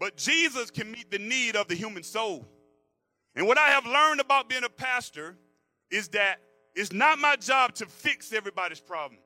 But 0.01 0.17
Jesus 0.17 0.71
can 0.71 0.91
meet 0.91 1.11
the 1.11 1.19
need 1.19 1.55
of 1.55 1.69
the 1.69 1.75
human 1.75 2.03
soul. 2.03 2.49
And 3.37 3.47
what 3.47 3.59
I 3.59 3.69
have 3.69 3.87
learned 3.87 4.21
about 4.21 4.49
being 4.49 4.65
a 4.65 4.69
pastor 4.69 5.37
is 5.91 6.09
that 6.09 6.41
it's 6.75 6.93
not 6.93 7.19
my 7.19 7.37
job 7.37 7.75
to 7.77 7.87
fix 7.87 8.33
everybody's 8.33 8.81
problem. 8.81 9.21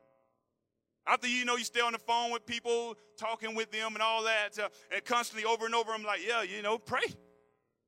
After 1.06 1.26
you 1.26 1.46
know 1.46 1.56
you 1.56 1.64
stay 1.64 1.80
on 1.80 1.92
the 1.92 1.98
phone 1.98 2.30
with 2.30 2.44
people, 2.44 2.94
talking 3.16 3.54
with 3.54 3.70
them 3.70 3.94
and 3.94 4.02
all 4.02 4.24
that, 4.24 4.58
uh, 4.58 4.68
and 4.94 5.02
constantly 5.04 5.48
over 5.48 5.64
and 5.64 5.74
over, 5.74 5.92
I'm 5.92 6.02
like, 6.02 6.20
yeah, 6.26 6.42
you 6.42 6.60
know, 6.60 6.76
pray. 6.76 7.00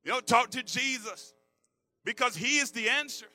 You 0.03 0.11
know, 0.11 0.19
talk 0.19 0.49
to 0.51 0.63
Jesus 0.63 1.35
because 2.03 2.35
he 2.35 2.57
is 2.57 2.71
the 2.71 2.89
answer. 2.89 3.27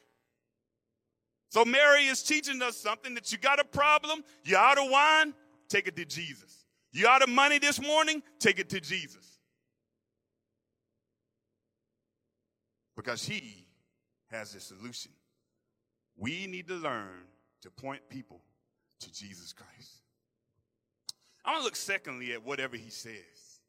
So 1.56 1.64
Mary 1.64 2.04
is 2.04 2.22
teaching 2.22 2.60
us 2.60 2.76
something 2.76 3.14
that 3.14 3.32
you 3.32 3.38
got 3.38 3.58
a 3.58 3.64
problem, 3.64 4.22
you're 4.44 4.58
out 4.58 4.76
of 4.76 4.90
wine, 4.90 5.32
take 5.70 5.88
it 5.88 5.96
to 5.96 6.04
Jesus. 6.04 6.66
You 6.92 7.08
out 7.08 7.22
of 7.22 7.30
money 7.30 7.58
this 7.58 7.80
morning, 7.80 8.22
take 8.38 8.58
it 8.58 8.68
to 8.68 8.78
Jesus. 8.78 9.38
Because 12.94 13.24
he 13.24 13.64
has 14.30 14.54
a 14.54 14.60
solution. 14.60 15.12
We 16.18 16.46
need 16.46 16.68
to 16.68 16.74
learn 16.74 17.24
to 17.62 17.70
point 17.70 18.02
people 18.10 18.42
to 19.00 19.10
Jesus 19.10 19.54
Christ. 19.54 20.02
I 21.42 21.52
want 21.52 21.62
to 21.62 21.64
look 21.64 21.76
secondly 21.76 22.34
at 22.34 22.44
whatever 22.44 22.76
he 22.76 22.90
says. 22.90 23.60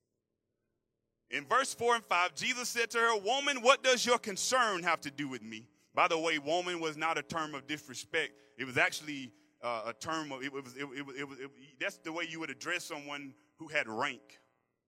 In 1.32 1.46
verse 1.46 1.74
4 1.74 1.96
and 1.96 2.04
5, 2.04 2.36
Jesus 2.36 2.68
said 2.68 2.92
to 2.92 2.98
her, 2.98 3.18
Woman, 3.18 3.62
what 3.62 3.82
does 3.82 4.06
your 4.06 4.18
concern 4.18 4.84
have 4.84 5.00
to 5.00 5.10
do 5.10 5.30
with 5.30 5.42
me? 5.42 5.70
By 5.98 6.08
the 6.08 6.20
way, 6.20 6.38
woman 6.38 6.80
was 6.80 6.96
not 6.96 7.18
a 7.18 7.24
term 7.24 7.56
of 7.56 7.66
disrespect. 7.66 8.34
It 8.60 8.66
was 8.66 8.78
actually 8.78 9.32
uh, 9.64 9.82
a 9.88 9.94
term 9.94 10.32
of, 10.32 10.44
it 10.44 10.54
was, 10.54 10.76
it, 10.76 10.84
it, 10.84 11.06
it, 11.18 11.28
it, 11.42 11.52
that's 11.80 11.98
the 11.98 12.12
way 12.14 12.28
you 12.30 12.40
would 12.40 12.52
address 12.52 12.84
someone 12.84 13.34
who 13.56 13.68
had 13.68 13.88
rank. 13.88 14.22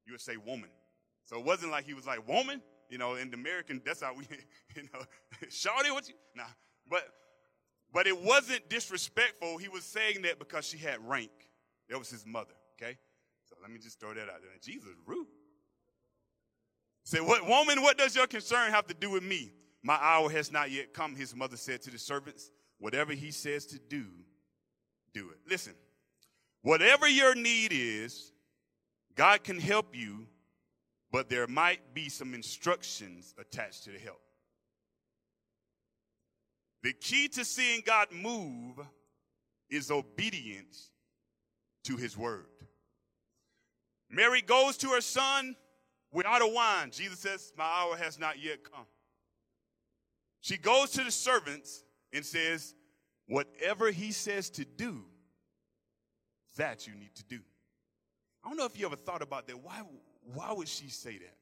You 0.05 0.13
would 0.13 0.21
say 0.21 0.37
woman. 0.37 0.69
So 1.25 1.39
it 1.39 1.43
wasn't 1.43 1.71
like 1.71 1.87
he 1.87 1.95
was 1.95 2.05
like, 2.05 2.27
woman, 2.27 2.61
you 2.91 2.99
know, 2.99 3.15
in 3.15 3.31
the 3.31 3.37
American, 3.37 3.81
that's 3.83 4.03
how 4.03 4.13
we, 4.13 4.25
you 4.75 4.83
know, 4.93 4.99
shawty, 5.49 5.91
what 5.91 6.07
you, 6.07 6.13
nah. 6.35 6.43
But, 6.87 7.07
but 7.91 8.05
it 8.05 8.21
wasn't 8.21 8.69
disrespectful. 8.69 9.57
He 9.57 9.67
was 9.67 9.85
saying 9.85 10.21
that 10.21 10.37
because 10.37 10.67
she 10.67 10.77
had 10.77 10.99
rank. 11.09 11.31
That 11.89 11.97
was 11.97 12.11
his 12.11 12.23
mother, 12.23 12.53
okay? 12.79 12.99
So 13.45 13.55
let 13.63 13.71
me 13.71 13.79
just 13.79 13.99
throw 13.99 14.13
that 14.13 14.29
out 14.29 14.43
there. 14.43 14.51
Jesus 14.61 14.89
rude. 15.07 15.25
Say, 17.03 17.19
what 17.19 17.47
woman, 17.47 17.81
what 17.81 17.97
does 17.97 18.15
your 18.15 18.27
concern 18.27 18.69
have 18.69 18.85
to 18.85 18.93
do 18.93 19.09
with 19.09 19.23
me? 19.23 19.53
My 19.83 19.97
hour 19.99 20.29
has 20.29 20.51
not 20.51 20.71
yet 20.71 20.93
come, 20.93 21.15
his 21.15 21.35
mother 21.35 21.57
said 21.57 21.81
to 21.83 21.91
the 21.91 21.99
servants. 21.99 22.51
Whatever 22.79 23.13
he 23.13 23.31
says 23.31 23.65
to 23.67 23.79
do, 23.79 24.05
do 25.13 25.29
it. 25.29 25.37
Listen, 25.49 25.73
whatever 26.61 27.07
your 27.07 27.35
need 27.35 27.71
is, 27.73 28.31
God 29.15 29.43
can 29.43 29.59
help 29.59 29.95
you, 29.95 30.27
but 31.11 31.29
there 31.29 31.47
might 31.47 31.93
be 31.93 32.09
some 32.09 32.33
instructions 32.33 33.33
attached 33.37 33.83
to 33.85 33.91
the 33.91 33.99
help. 33.99 34.21
The 36.83 36.93
key 36.93 37.27
to 37.29 37.43
seeing 37.43 37.81
God 37.85 38.07
move 38.13 38.79
is 39.69 39.91
obedience 39.91 40.91
to 41.83 41.97
his 41.97 42.17
word. 42.17 42.45
Mary 44.09 44.41
goes 44.41 44.77
to 44.77 44.89
her 44.89 45.01
son 45.01 45.55
without 46.11 46.41
a 46.41 46.47
wine. 46.47 46.91
Jesus 46.91 47.19
says, 47.19 47.51
My 47.57 47.65
hour 47.65 47.97
has 47.97 48.17
not 48.17 48.41
yet 48.41 48.63
come. 48.63 48.85
She 50.41 50.57
goes 50.57 50.91
to 50.91 51.03
the 51.03 51.11
servants 51.11 51.83
and 52.13 52.25
says, 52.25 52.73
Whatever 53.27 53.91
he 53.91 54.11
says 54.11 54.49
to 54.51 54.65
do, 54.65 55.05
that 56.57 56.87
you 56.87 56.95
need 56.95 57.13
to 57.13 57.23
do. 57.23 57.39
I 58.43 58.49
don't 58.49 58.57
know 58.57 58.65
if 58.65 58.79
you 58.79 58.87
ever 58.87 58.95
thought 58.95 59.21
about 59.21 59.47
that. 59.47 59.63
Why, 59.63 59.83
why 60.33 60.51
would 60.51 60.67
she 60.67 60.89
say 60.89 61.19
that? 61.19 61.35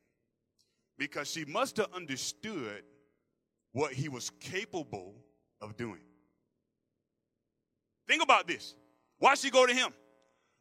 Because 0.98 1.32
she 1.32 1.46
must 1.46 1.78
have 1.78 1.88
understood 1.94 2.84
what 3.72 3.94
he 3.94 4.10
was 4.10 4.32
capable 4.42 5.16
of 5.62 5.78
doing. 5.78 6.02
Think 8.06 8.22
about 8.22 8.48
this. 8.48 8.76
Why 9.20 9.36
she 9.36 9.50
go 9.50 9.66
to 9.66 9.74
him? 9.74 9.94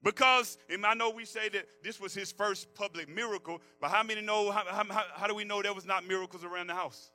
Because, 0.02 0.59
and 0.71 0.87
I 0.87 0.95
know 0.95 1.11
we 1.11 1.25
say 1.25 1.49
that 1.49 1.66
this 1.83 1.99
was 1.99 2.14
his 2.14 2.31
first 2.31 2.73
public 2.75 3.09
miracle, 3.09 3.61
but 3.81 3.90
how 3.90 4.05
many 4.05 4.21
know, 4.21 4.52
how, 4.52 4.64
how, 4.64 5.05
how 5.14 5.26
do 5.26 5.35
we 5.35 5.43
know 5.43 5.61
there 5.61 5.75
was 5.75 5.87
not 5.87 6.07
miracles 6.07 6.45
around 6.45 6.69
the 6.69 6.75
house? 6.75 7.11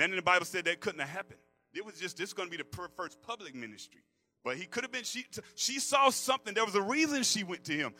None 0.00 0.08
in 0.08 0.16
the 0.16 0.22
Bible 0.22 0.46
said 0.46 0.64
that 0.64 0.80
couldn't 0.80 1.00
have 1.00 1.10
happened. 1.10 1.40
It 1.74 1.84
was 1.84 2.00
just, 2.00 2.16
this 2.16 2.30
is 2.30 2.32
going 2.32 2.50
to 2.50 2.56
be 2.56 2.62
the 2.62 2.86
first 2.96 3.20
public 3.20 3.54
ministry. 3.54 4.00
But 4.42 4.56
he 4.56 4.64
could 4.64 4.82
have 4.82 4.90
been, 4.90 5.04
she, 5.04 5.26
she 5.54 5.78
saw 5.78 6.08
something. 6.08 6.54
There 6.54 6.64
was 6.64 6.74
a 6.74 6.80
reason 6.80 7.22
she 7.22 7.44
went 7.44 7.64
to 7.64 7.74
him. 7.74 7.92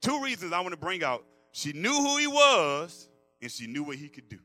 Two 0.00 0.22
reasons 0.22 0.52
I 0.52 0.60
want 0.60 0.74
to 0.74 0.78
bring 0.78 1.02
out. 1.02 1.24
She 1.50 1.72
knew 1.72 1.92
who 1.92 2.18
he 2.18 2.28
was, 2.28 3.08
and 3.42 3.50
she 3.50 3.66
knew 3.66 3.82
what 3.82 3.96
he 3.96 4.08
could 4.08 4.28
do. 4.28 4.38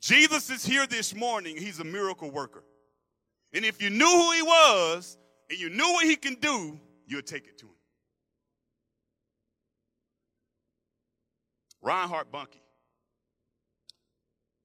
Jesus 0.00 0.48
is 0.48 0.64
here 0.64 0.86
this 0.86 1.12
morning. 1.12 1.56
He's 1.56 1.80
a 1.80 1.84
miracle 1.84 2.30
worker. 2.30 2.62
And 3.52 3.64
if 3.64 3.82
you 3.82 3.90
knew 3.90 4.06
who 4.06 4.30
he 4.34 4.42
was, 4.42 5.18
and 5.50 5.58
you 5.58 5.70
knew 5.70 5.92
what 5.92 6.06
he 6.06 6.14
can 6.14 6.34
do, 6.34 6.78
you'll 7.04 7.22
take 7.22 7.48
it 7.48 7.58
to 7.58 7.66
him. 7.66 7.72
Reinhard 11.82 12.30
Bonnke 12.30 12.60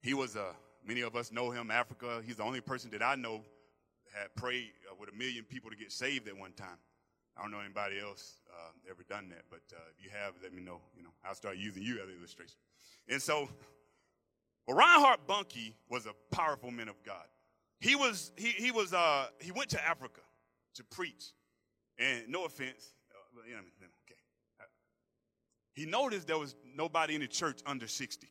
He 0.00 0.14
was 0.14 0.36
a, 0.36 0.54
many 0.86 1.00
of 1.02 1.16
us 1.16 1.32
know 1.32 1.50
him, 1.50 1.70
Africa. 1.70 2.22
He's 2.24 2.36
the 2.36 2.42
only 2.42 2.60
person 2.60 2.90
that 2.90 3.02
I 3.02 3.14
know 3.14 3.42
had 4.14 4.34
prayed 4.36 4.70
uh, 4.90 4.94
with 4.98 5.08
a 5.12 5.16
million 5.16 5.44
people 5.44 5.70
to 5.70 5.76
get 5.76 5.92
saved 5.92 6.28
at 6.28 6.36
one 6.36 6.52
time. 6.52 6.78
I 7.36 7.42
don't 7.42 7.50
know 7.50 7.60
anybody 7.60 7.98
else 7.98 8.40
uh, 8.52 8.70
ever 8.88 9.02
done 9.08 9.28
that, 9.30 9.42
but 9.50 9.62
uh, 9.72 9.80
if 9.96 10.04
you 10.04 10.10
have, 10.10 10.34
let 10.42 10.52
me 10.52 10.62
know. 10.62 10.80
You 10.96 11.02
know, 11.02 11.10
I'll 11.24 11.34
start 11.34 11.56
using 11.56 11.82
you 11.82 11.96
as 11.96 12.08
an 12.08 12.16
illustration. 12.16 12.56
And 13.08 13.20
so, 13.20 13.48
well, 14.66 14.76
Reinhard 14.76 15.20
Bonnke 15.26 15.74
was 15.90 16.06
a 16.06 16.12
powerful 16.30 16.70
man 16.70 16.88
of 16.88 17.02
God. 17.04 17.24
He 17.80 17.96
was 17.96 18.30
he 18.36 18.48
he 18.50 18.70
was 18.70 18.94
uh 18.94 19.26
he 19.40 19.50
went 19.50 19.68
to 19.70 19.84
Africa 19.84 20.20
to 20.76 20.84
preach, 20.84 21.32
and 21.98 22.28
no 22.28 22.44
offense, 22.44 22.94
uh, 23.10 23.40
okay. 23.40 24.20
He 25.74 25.86
noticed 25.86 26.28
there 26.28 26.38
was 26.38 26.54
nobody 26.76 27.16
in 27.16 27.20
the 27.20 27.26
church 27.26 27.60
under 27.66 27.88
sixty. 27.88 28.28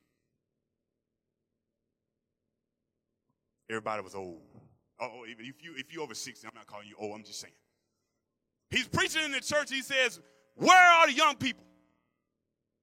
Everybody 3.70 4.02
was 4.04 4.16
old. 4.16 4.42
Oh, 5.00 5.24
even 5.30 5.46
if 5.46 5.64
you 5.64 5.74
if 5.76 5.94
you 5.94 6.02
over 6.02 6.14
sixty, 6.14 6.48
I'm 6.48 6.56
not 6.56 6.68
calling 6.68 6.88
you 6.88 6.96
old. 7.00 7.16
I'm 7.16 7.24
just 7.24 7.40
saying. 7.40 7.54
He's 8.70 8.88
preaching 8.88 9.24
in 9.24 9.32
the 9.32 9.42
church. 9.42 9.70
He 9.70 9.82
says, 9.82 10.20
Where 10.56 10.92
are 10.94 11.08
the 11.08 11.14
young 11.14 11.36
people? 11.36 11.64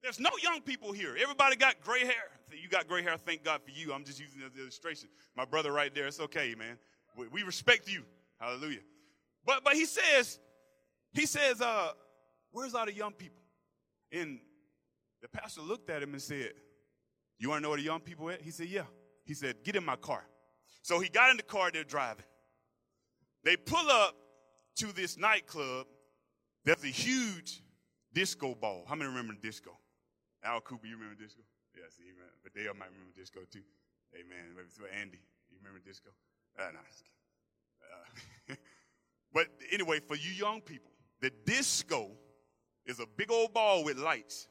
There's 0.03 0.21
no 0.21 0.31
young 0.43 0.61
people 0.63 0.93
here. 0.93 1.17
Everybody 1.21 1.57
got 1.57 1.81
gray 1.83 2.01
hair. 2.01 2.31
You 2.51 2.69
got 2.69 2.89
gray 2.89 3.03
hair. 3.03 3.17
Thank 3.17 3.45
God 3.45 3.61
for 3.63 3.71
you. 3.71 3.93
I'm 3.93 4.05
just 4.05 4.19
using 4.19 4.41
the 4.41 4.61
illustration. 4.61 5.09
My 5.37 5.45
brother 5.45 5.73
right 5.73 5.95
there. 5.95 6.07
It's 6.07 6.21
okay, 6.21 6.55
man. 6.57 6.79
We, 7.17 7.29
we 7.29 7.43
respect 7.43 7.91
you. 7.91 8.05
Hallelujah. 8.39 8.81
But 9.45 9.65
but 9.65 9.75
he 9.75 9.85
says, 9.85 10.39
he 11.13 11.27
says, 11.27 11.61
uh, 11.61 11.91
where's 12.53 12.75
all 12.75 12.87
the 12.87 12.95
young 12.95 13.13
people? 13.13 13.43
And 14.13 14.39
the 15.23 15.29
pastor 15.29 15.61
looked 15.61 15.91
at 15.91 16.03
him 16.03 16.13
and 16.13 16.23
said, 16.23 16.53
You 17.39 17.49
want 17.49 17.59
to 17.59 17.63
know 17.63 17.71
where 17.71 17.79
the 17.79 17.85
young 17.85 18.01
people 18.01 18.31
at? 18.31 18.43
He 18.43 18.51
said, 18.51 18.69
Yeah. 18.69 18.85
He 19.25 19.35
said, 19.35 19.57
Get 19.65 19.77
in 19.77 19.85
my 19.85 19.97
car. 19.97 20.25
So 20.83 21.01
he 21.01 21.09
got 21.09 21.31
in 21.31 21.37
the 21.37 21.43
car, 21.43 21.71
they're 21.73 21.85
driving. 21.85 22.25
They 23.45 23.57
pull 23.57 23.91
up 23.91 24.15
to 24.77 24.93
this 24.93 25.17
nightclub, 25.19 25.87
there's 26.65 26.85
a 26.85 26.89
huge 26.89 27.63
disco 28.13 28.55
ball. 28.55 28.85
How 28.89 28.95
many 28.95 29.09
remember 29.09 29.35
disco? 29.41 29.77
Al 30.43 30.61
Cooper, 30.61 30.87
you 30.87 30.97
remember 30.97 31.21
disco? 31.21 31.43
Yes, 31.77 31.97
he 31.97 32.13
but 32.43 32.55
Dale 32.55 32.75
might 32.75 32.91
remember 32.91 33.13
disco 33.17 33.41
too. 33.51 33.63
Hey, 34.13 34.21
Amen. 34.21 34.57
Andy, 34.99 35.21
you 35.51 35.59
remember 35.59 35.81
disco? 35.85 36.11
Uh, 36.59 36.71
no, 36.73 36.81
uh, 38.55 38.57
but 39.33 39.47
anyway, 39.71 40.01
for 40.01 40.17
you 40.17 40.31
young 40.31 40.61
people, 40.61 40.91
the 41.21 41.31
disco 41.45 42.11
is 42.87 42.99
a 42.99 43.07
big 43.17 43.31
old 43.31 43.55
ball 43.55 43.85
with 43.85 43.99
lights, 43.99 44.49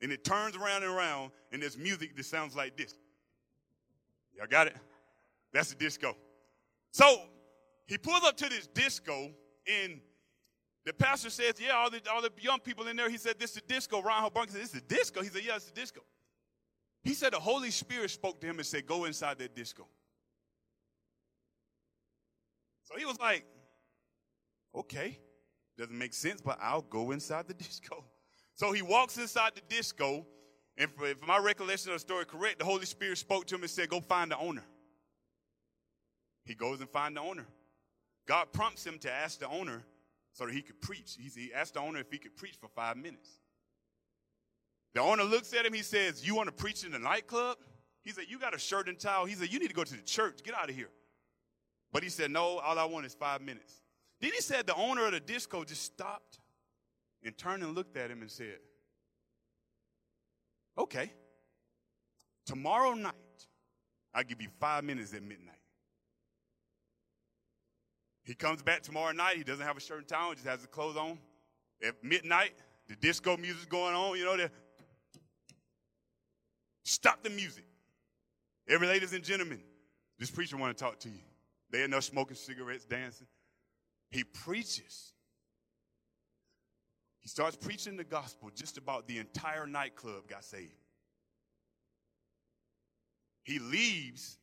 and 0.00 0.12
it 0.12 0.24
turns 0.24 0.56
around 0.56 0.84
and 0.84 0.92
around, 0.92 1.32
and 1.52 1.62
there's 1.62 1.76
music 1.76 2.16
that 2.16 2.24
sounds 2.24 2.54
like 2.54 2.76
this. 2.76 2.94
Y'all 4.36 4.46
got 4.46 4.68
it? 4.68 4.76
That's 5.52 5.70
the 5.70 5.76
disco. 5.76 6.16
So 6.92 7.20
he 7.86 7.98
pulls 7.98 8.24
up 8.24 8.36
to 8.38 8.48
this 8.48 8.66
disco, 8.66 9.30
and 9.66 10.00
the 10.84 10.92
pastor 10.92 11.30
says, 11.30 11.54
Yeah, 11.58 11.72
all 11.72 11.90
the, 11.90 12.00
all 12.12 12.22
the 12.22 12.30
young 12.40 12.60
people 12.60 12.86
in 12.88 12.96
there. 12.96 13.10
He 13.10 13.18
said, 13.18 13.38
This 13.38 13.50
is 13.50 13.56
the 13.56 13.74
disco. 13.74 14.00
Ron 14.00 14.30
Bonnke 14.30 14.50
said, 14.50 14.62
This 14.62 14.74
is 14.74 14.82
disco. 14.82 15.22
He 15.22 15.28
said, 15.28 15.42
Yeah, 15.44 15.56
it's 15.56 15.68
a 15.68 15.72
disco. 15.72 16.00
He 17.02 17.14
said, 17.14 17.32
The 17.32 17.40
Holy 17.40 17.70
Spirit 17.70 18.10
spoke 18.10 18.40
to 18.40 18.46
him 18.46 18.58
and 18.58 18.66
said, 18.66 18.86
Go 18.86 19.04
inside 19.04 19.38
that 19.38 19.54
disco. 19.54 19.86
So 22.84 22.96
he 22.96 23.04
was 23.04 23.18
like, 23.18 23.44
Okay, 24.74 25.18
doesn't 25.76 25.96
make 25.96 26.14
sense, 26.14 26.40
but 26.40 26.58
I'll 26.60 26.82
go 26.82 27.10
inside 27.10 27.48
the 27.48 27.54
disco. 27.66 28.04
So 28.54 28.72
he 28.72 28.82
walks 28.82 29.18
inside 29.18 29.52
the 29.54 29.62
disco, 29.68 30.24
and 30.78 30.90
if 31.02 31.26
my 31.26 31.38
recollection 31.38 31.90
of 31.90 31.96
the 31.96 32.00
story 32.00 32.24
correct, 32.24 32.58
the 32.58 32.64
Holy 32.64 32.86
Spirit 32.86 33.18
spoke 33.18 33.46
to 33.46 33.56
him 33.56 33.62
and 33.62 33.70
said, 33.70 33.88
Go 33.88 34.00
find 34.00 34.30
the 34.30 34.38
owner. 34.38 34.64
He 36.46 36.54
goes 36.54 36.80
and 36.80 36.88
find 36.88 37.16
the 37.16 37.20
owner. 37.20 37.46
God 38.26 38.52
prompts 38.52 38.86
him 38.86 38.98
to 39.00 39.12
ask 39.12 39.40
the 39.40 39.48
owner 39.48 39.84
so 40.32 40.46
that 40.46 40.54
he 40.54 40.62
could 40.62 40.80
preach. 40.80 41.16
He 41.18 41.52
asked 41.52 41.74
the 41.74 41.80
owner 41.80 41.98
if 41.98 42.10
he 42.10 42.18
could 42.18 42.36
preach 42.36 42.56
for 42.60 42.68
five 42.68 42.96
minutes. 42.96 43.28
The 44.94 45.00
owner 45.00 45.24
looks 45.24 45.52
at 45.52 45.66
him. 45.66 45.72
He 45.72 45.82
says, 45.82 46.26
You 46.26 46.34
want 46.34 46.48
to 46.48 46.52
preach 46.52 46.84
in 46.84 46.92
the 46.92 46.98
nightclub? 46.98 47.58
He 48.02 48.12
said, 48.12 48.24
You 48.28 48.38
got 48.38 48.54
a 48.54 48.58
shirt 48.58 48.88
and 48.88 48.98
towel. 48.98 49.26
He 49.26 49.34
said, 49.34 49.52
You 49.52 49.58
need 49.58 49.68
to 49.68 49.74
go 49.74 49.84
to 49.84 49.96
the 49.96 50.02
church. 50.02 50.40
Get 50.42 50.54
out 50.54 50.70
of 50.70 50.76
here. 50.76 50.90
But 51.92 52.02
he 52.02 52.08
said, 52.08 52.30
No, 52.30 52.58
all 52.58 52.78
I 52.78 52.84
want 52.84 53.06
is 53.06 53.14
five 53.14 53.42
minutes. 53.42 53.82
Then 54.20 54.30
he 54.32 54.40
said, 54.40 54.66
The 54.66 54.74
owner 54.74 55.06
of 55.06 55.12
the 55.12 55.20
disco 55.20 55.64
just 55.64 55.82
stopped 55.82 56.38
and 57.22 57.36
turned 57.36 57.62
and 57.62 57.74
looked 57.74 57.96
at 57.96 58.10
him 58.10 58.22
and 58.22 58.30
said, 58.30 58.58
Okay, 60.78 61.12
tomorrow 62.44 62.92
night, 62.92 63.14
I'll 64.14 64.24
give 64.24 64.40
you 64.40 64.48
five 64.60 64.84
minutes 64.84 65.12
at 65.14 65.22
midnight. 65.22 65.56
He 68.26 68.34
comes 68.34 68.60
back 68.60 68.82
tomorrow 68.82 69.12
night. 69.12 69.36
He 69.36 69.44
doesn't 69.44 69.64
have 69.64 69.76
a 69.76 69.80
shirt 69.80 69.98
and 69.98 70.08
towel. 70.08 70.30
He 70.30 70.34
just 70.34 70.48
has 70.48 70.58
his 70.58 70.66
clothes 70.66 70.96
on. 70.96 71.16
At 71.86 72.02
midnight, 72.02 72.52
the 72.88 72.96
disco 72.96 73.36
music's 73.36 73.66
going 73.66 73.94
on. 73.94 74.18
You 74.18 74.24
know, 74.24 74.48
stop 76.84 77.22
the 77.22 77.30
music. 77.30 77.64
Every 78.68 78.88
ladies 78.88 79.12
and 79.12 79.22
gentlemen, 79.22 79.62
this 80.18 80.30
preacher 80.30 80.56
want 80.56 80.76
to 80.76 80.84
talk 80.84 80.98
to 81.00 81.08
you. 81.08 81.20
They 81.70 81.82
are 81.82 81.88
no 81.88 82.00
smoking 82.00 82.36
cigarettes, 82.36 82.84
dancing. 82.84 83.28
He 84.10 84.24
preaches. 84.24 85.12
He 87.20 87.28
starts 87.28 87.56
preaching 87.56 87.96
the 87.96 88.04
gospel. 88.04 88.50
Just 88.52 88.76
about 88.76 89.06
the 89.06 89.18
entire 89.18 89.68
nightclub 89.68 90.26
got 90.28 90.44
saved. 90.44 90.74
He 93.44 93.60
leaves 93.60 94.38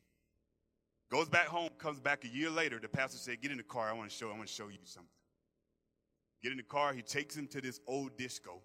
Goes 1.14 1.28
back 1.28 1.46
home, 1.46 1.68
comes 1.78 2.00
back 2.00 2.24
a 2.24 2.28
year 2.28 2.50
later. 2.50 2.80
The 2.80 2.88
pastor 2.88 3.18
said, 3.18 3.40
Get 3.40 3.52
in 3.52 3.56
the 3.56 3.62
car. 3.62 3.88
I 3.88 3.92
want 3.92 4.10
to 4.10 4.16
show, 4.16 4.30
I 4.30 4.32
want 4.32 4.48
to 4.48 4.52
show 4.52 4.66
you 4.66 4.78
something. 4.82 5.08
Get 6.42 6.50
in 6.50 6.56
the 6.56 6.64
car. 6.64 6.92
He 6.92 7.02
takes 7.02 7.36
him 7.36 7.46
to 7.52 7.60
this 7.60 7.78
old 7.86 8.18
disco. 8.18 8.60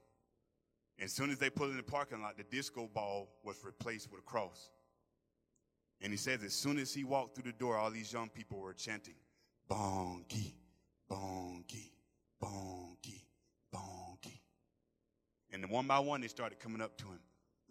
And 0.98 1.06
as 1.06 1.14
soon 1.14 1.30
as 1.30 1.38
they 1.38 1.52
pull 1.52 1.70
in 1.70 1.78
the 1.78 1.84
parking 1.84 2.24
lot, 2.24 2.38
the 2.38 2.44
disco 2.44 2.90
ball 2.92 3.30
was 3.44 3.64
replaced 3.64 4.10
with 4.10 4.22
a 4.22 4.24
cross. 4.24 4.72
And 6.02 6.12
he 6.12 6.18
says, 6.18 6.44
as 6.44 6.54
soon 6.54 6.80
as 6.80 6.92
he 6.92 7.04
walked 7.04 7.36
through 7.36 7.52
the 7.52 7.56
door, 7.56 7.78
all 7.78 7.92
these 7.92 8.12
young 8.12 8.30
people 8.30 8.58
were 8.58 8.74
chanting, 8.74 9.14
Bonnke, 9.70 10.54
Bonnke, 11.08 11.92
Bonnke, 12.42 13.22
Bonnke. 13.72 14.40
And 15.52 15.64
then 15.64 15.70
one 15.70 15.86
by 15.86 16.00
one, 16.00 16.22
they 16.22 16.28
started 16.28 16.60
coming 16.60 16.82
up 16.82 16.98
to 16.98 17.06
him. 17.10 17.20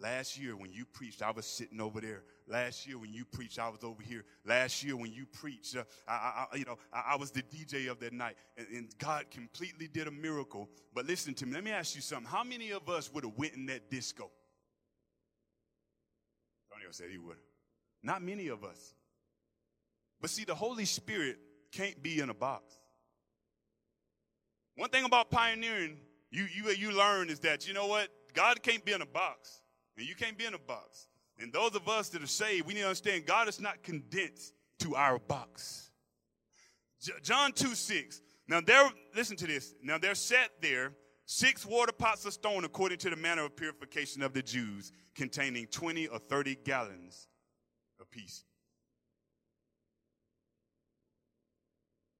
Last 0.01 0.39
year 0.39 0.57
when 0.57 0.73
you 0.73 0.85
preached, 0.85 1.23
I 1.23 1.33
was 1.33 1.45
sitting 1.45 1.81
over 1.81 2.01
there. 2.01 2.23
Last 2.47 2.87
year 2.87 2.99
when 2.99 3.13
you 3.13 3.25
preached, 3.25 3.59
I 3.59 3.69
was 3.69 3.83
over 3.83 4.01
here. 4.01 4.25
Last 4.45 4.85
year 4.85 4.97
when 4.97 5.13
you 5.13 5.27
preached, 5.27 5.77
uh, 5.77 5.83
I, 6.07 6.47
I, 6.53 6.57
you 6.57 6.65
know, 6.65 6.79
I, 6.93 7.15
I, 7.15 7.17
was 7.17 7.33
the 7.33 7.43
DJ 7.43 7.91
of 7.91 7.99
that 8.01 8.13
night, 8.13 8.37
and, 8.57 8.67
and, 8.69 8.99
God 8.99 9.29
completely 9.31 9.89
did 9.89 10.07
a 10.07 10.11
miracle. 10.13 10.69
But 10.95 11.07
listen 11.07 11.35
to 11.35 11.47
me. 11.47 11.55
Let 11.55 11.65
me 11.65 11.73
ask 11.73 11.97
you 11.97 12.01
something. 12.01 12.31
How 12.31 12.45
many 12.45 12.71
of 12.71 12.89
us 12.89 13.13
would 13.13 13.25
have 13.25 13.37
went 13.37 13.55
in 13.55 13.67
that 13.67 13.91
disco? 13.91 14.31
Antonio 16.71 16.93
said 16.93 17.11
he 17.11 17.19
would. 17.19 17.39
Not 18.03 18.23
many 18.23 18.49
of 18.49 18.63
us. 18.63 18.95
But 20.21 20.31
see, 20.31 20.45
the 20.45 20.55
Holy 20.55 20.85
Spirit 20.85 21.39
can't 21.73 22.01
be 22.01 22.21
in 22.21 22.31
a 22.31 22.35
box. 22.35 22.79
One 24.77 24.91
thing 24.91 25.05
about 25.05 25.29
pioneering, 25.29 25.97
you 26.31 26.47
you 26.55 26.71
you 26.71 26.93
learn 26.93 27.31
is 27.31 27.41
that 27.41 27.67
you 27.67 27.75
know 27.75 27.89
what 27.89 28.09
God 28.33 28.63
can't 28.63 28.85
be 28.85 28.93
in 28.93 29.03
a 29.03 29.07
box. 29.07 29.61
And 29.99 30.07
you 30.07 30.15
can't 30.15 30.39
be 30.39 30.45
in 30.45 30.55
a 30.55 30.59
box. 30.59 31.09
And 31.41 31.53
those 31.53 31.75
of 31.75 31.89
us 31.89 32.09
that 32.11 32.23
are 32.23 32.27
saved, 32.27 32.67
we 32.67 32.75
need 32.75 32.81
to 32.81 32.87
understand 32.87 33.27
God 33.27 33.49
is 33.49 33.61
not 33.61 33.83
condensed 33.83 34.55
to 34.79 34.95
our 34.95 35.19
box. 35.19 35.91
J- 37.03 37.13
John 37.23 37.53
2 37.53 37.75
6. 37.75 38.23
Now 38.47 38.61
there, 38.61 38.89
listen 39.15 39.37
to 39.37 39.47
this. 39.47 39.75
Now 39.83 39.99
there 39.99 40.15
sat 40.15 40.51
there 40.63 40.93
six 41.27 41.67
water 41.67 41.93
pots 41.93 42.25
of 42.25 42.33
stone 42.33 42.65
according 42.65 42.99
to 42.99 43.11
the 43.11 43.17
manner 43.17 43.45
of 43.45 43.57
purification 43.57 44.23
of 44.23 44.33
the 44.33 44.43
Jews, 44.43 44.93
containing 45.15 45.67
20 45.67 46.07
or 46.07 46.19
30 46.19 46.57
gallons 46.65 47.27
apiece. 48.01 48.45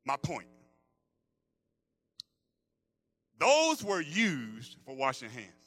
My 0.05 0.17
point. 0.17 0.49
Those 3.39 3.85
were 3.85 4.01
used 4.01 4.77
for 4.85 4.97
washing 4.97 5.31
hands. 5.31 5.58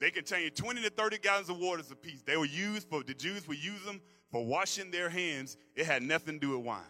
They 0.00 0.10
contained 0.10 0.54
20 0.54 0.82
to 0.82 0.90
30 0.90 1.18
gallons 1.18 1.48
of 1.48 1.58
water 1.58 1.82
apiece. 1.90 2.22
They 2.22 2.36
were 2.36 2.44
used 2.44 2.88
for, 2.88 3.02
the 3.02 3.14
Jews 3.14 3.48
would 3.48 3.62
use 3.62 3.82
them 3.84 4.00
for 4.30 4.44
washing 4.44 4.90
their 4.90 5.08
hands. 5.08 5.56
It 5.74 5.86
had 5.86 6.02
nothing 6.02 6.34
to 6.34 6.40
do 6.40 6.56
with 6.56 6.66
wine. 6.66 6.82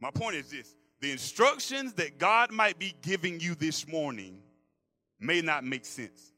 My 0.00 0.10
point 0.10 0.36
is 0.36 0.50
this 0.50 0.74
the 1.00 1.10
instructions 1.12 1.94
that 1.94 2.18
God 2.18 2.52
might 2.52 2.78
be 2.78 2.94
giving 3.02 3.40
you 3.40 3.54
this 3.54 3.88
morning 3.88 4.42
may 5.20 5.40
not 5.40 5.64
make 5.64 5.84
sense. 5.84 6.32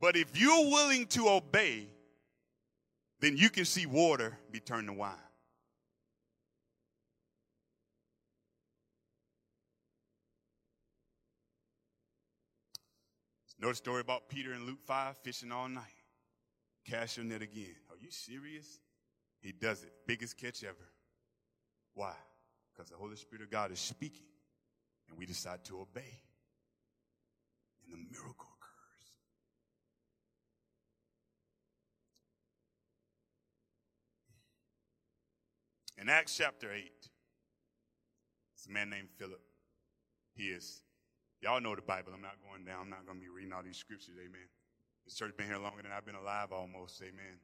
But 0.00 0.16
if 0.16 0.38
you're 0.38 0.70
willing 0.70 1.06
to 1.08 1.28
obey, 1.28 1.88
then 3.20 3.36
you 3.36 3.48
can 3.48 3.64
see 3.64 3.86
water 3.86 4.36
be 4.50 4.60
turned 4.60 4.88
to 4.88 4.92
wine. 4.92 5.14
Know 13.62 13.68
the 13.68 13.76
story 13.76 14.00
about 14.00 14.28
Peter 14.28 14.54
in 14.54 14.66
Luke 14.66 14.82
5 14.84 15.18
fishing 15.18 15.52
all 15.52 15.68
night. 15.68 15.84
Cast 16.84 17.16
your 17.16 17.24
net 17.24 17.42
again. 17.42 17.76
Are 17.90 17.96
you 18.00 18.10
serious? 18.10 18.80
He 19.40 19.52
does 19.52 19.84
it. 19.84 19.92
Biggest 20.04 20.36
catch 20.36 20.64
ever. 20.64 20.90
Why? 21.94 22.14
Because 22.72 22.90
the 22.90 22.96
Holy 22.96 23.14
Spirit 23.14 23.44
of 23.44 23.52
God 23.52 23.70
is 23.70 23.78
speaking, 23.78 24.26
and 25.08 25.16
we 25.16 25.26
decide 25.26 25.64
to 25.66 25.80
obey. 25.80 26.20
And 27.84 27.92
the 27.92 27.98
miracle 28.10 28.48
occurs. 28.58 29.10
In 35.98 36.08
Acts 36.08 36.36
chapter 36.36 36.72
8, 36.72 36.90
it's 38.56 38.66
a 38.66 38.70
man 38.72 38.90
named 38.90 39.10
Philip. 39.18 39.40
He 40.34 40.48
is, 40.48 40.82
y'all 41.42 41.60
know 41.60 41.74
the 41.74 41.82
Bible. 41.82 42.12
I'm 42.14 42.22
not 42.22 42.36
going 42.48 42.64
down. 42.64 42.82
I'm 42.82 42.90
not 42.90 43.04
going 43.04 43.18
to 43.18 43.22
be 43.22 43.28
reading 43.28 43.52
all 43.52 43.62
these 43.62 43.76
scriptures. 43.76 44.14
Amen. 44.18 44.48
This 45.04 45.14
church 45.14 45.36
been 45.36 45.46
here 45.46 45.58
longer 45.58 45.82
than 45.82 45.92
I've 45.92 46.06
been 46.06 46.14
alive 46.14 46.52
almost. 46.52 47.02
Amen. 47.02 47.38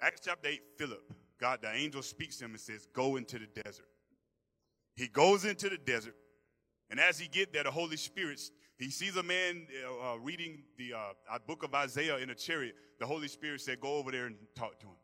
Acts 0.00 0.20
chapter 0.24 0.48
8, 0.48 0.60
Philip, 0.76 1.12
God, 1.40 1.60
the 1.62 1.72
angel 1.72 2.02
speaks 2.02 2.36
to 2.38 2.44
him 2.44 2.52
and 2.52 2.60
says, 2.60 2.86
Go 2.92 3.16
into 3.16 3.38
the 3.38 3.46
desert. 3.62 3.86
He 4.94 5.08
goes 5.08 5.44
into 5.44 5.70
the 5.70 5.78
desert, 5.78 6.14
and 6.90 7.00
as 7.00 7.18
he 7.18 7.26
get 7.26 7.52
there, 7.52 7.64
the 7.64 7.70
Holy 7.70 7.96
Spirit, 7.96 8.40
he 8.78 8.90
sees 8.90 9.16
a 9.16 9.22
man 9.22 9.66
uh, 9.86 10.12
uh, 10.12 10.16
reading 10.18 10.64
the 10.76 10.92
uh, 10.92 11.38
book 11.46 11.62
of 11.62 11.74
Isaiah 11.74 12.18
in 12.18 12.30
a 12.30 12.34
chariot. 12.34 12.74
The 12.98 13.06
Holy 13.06 13.28
Spirit 13.28 13.60
said, 13.60 13.80
Go 13.80 13.94
over 13.96 14.10
there 14.10 14.26
and 14.26 14.36
talk 14.54 14.78
to 14.80 14.86
him. 14.86 14.96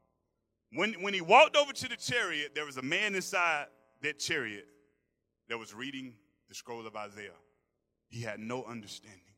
When, 0.72 0.94
when 0.94 1.14
he 1.14 1.22
walked 1.22 1.56
over 1.56 1.72
to 1.72 1.88
the 1.88 1.96
chariot, 1.96 2.54
there 2.54 2.66
was 2.66 2.76
a 2.76 2.82
man 2.82 3.14
inside 3.14 3.66
that 4.02 4.18
chariot 4.18 4.66
that 5.48 5.56
was 5.56 5.74
reading 5.74 6.12
the 6.48 6.54
scroll 6.54 6.86
of 6.86 6.94
Isaiah. 6.94 7.30
He 8.08 8.22
had 8.22 8.40
no 8.40 8.64
understanding 8.64 9.28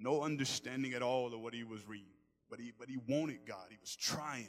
no 0.00 0.22
understanding 0.22 0.94
at 0.94 1.02
all 1.02 1.32
of 1.32 1.40
what 1.40 1.54
he 1.54 1.62
was 1.62 1.86
reading. 1.86 2.06
But 2.48 2.58
he, 2.58 2.72
but 2.76 2.88
he 2.88 2.96
wanted 3.06 3.46
God. 3.46 3.66
He 3.68 3.76
was 3.80 3.94
trying. 3.94 4.48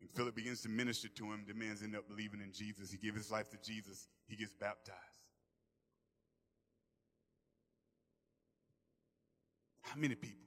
And 0.00 0.10
Philip 0.10 0.36
begins 0.36 0.60
to 0.62 0.68
minister 0.68 1.08
to 1.08 1.24
him. 1.24 1.44
The 1.48 1.54
man's 1.54 1.82
end 1.82 1.96
up 1.96 2.06
believing 2.08 2.40
in 2.40 2.52
Jesus. 2.52 2.90
He 2.90 2.98
gives 2.98 3.16
his 3.16 3.30
life 3.30 3.48
to 3.50 3.56
Jesus. 3.56 4.06
He 4.28 4.36
gets 4.36 4.52
baptized. 4.54 5.00
How 9.80 9.96
many 9.96 10.14
people 10.14 10.44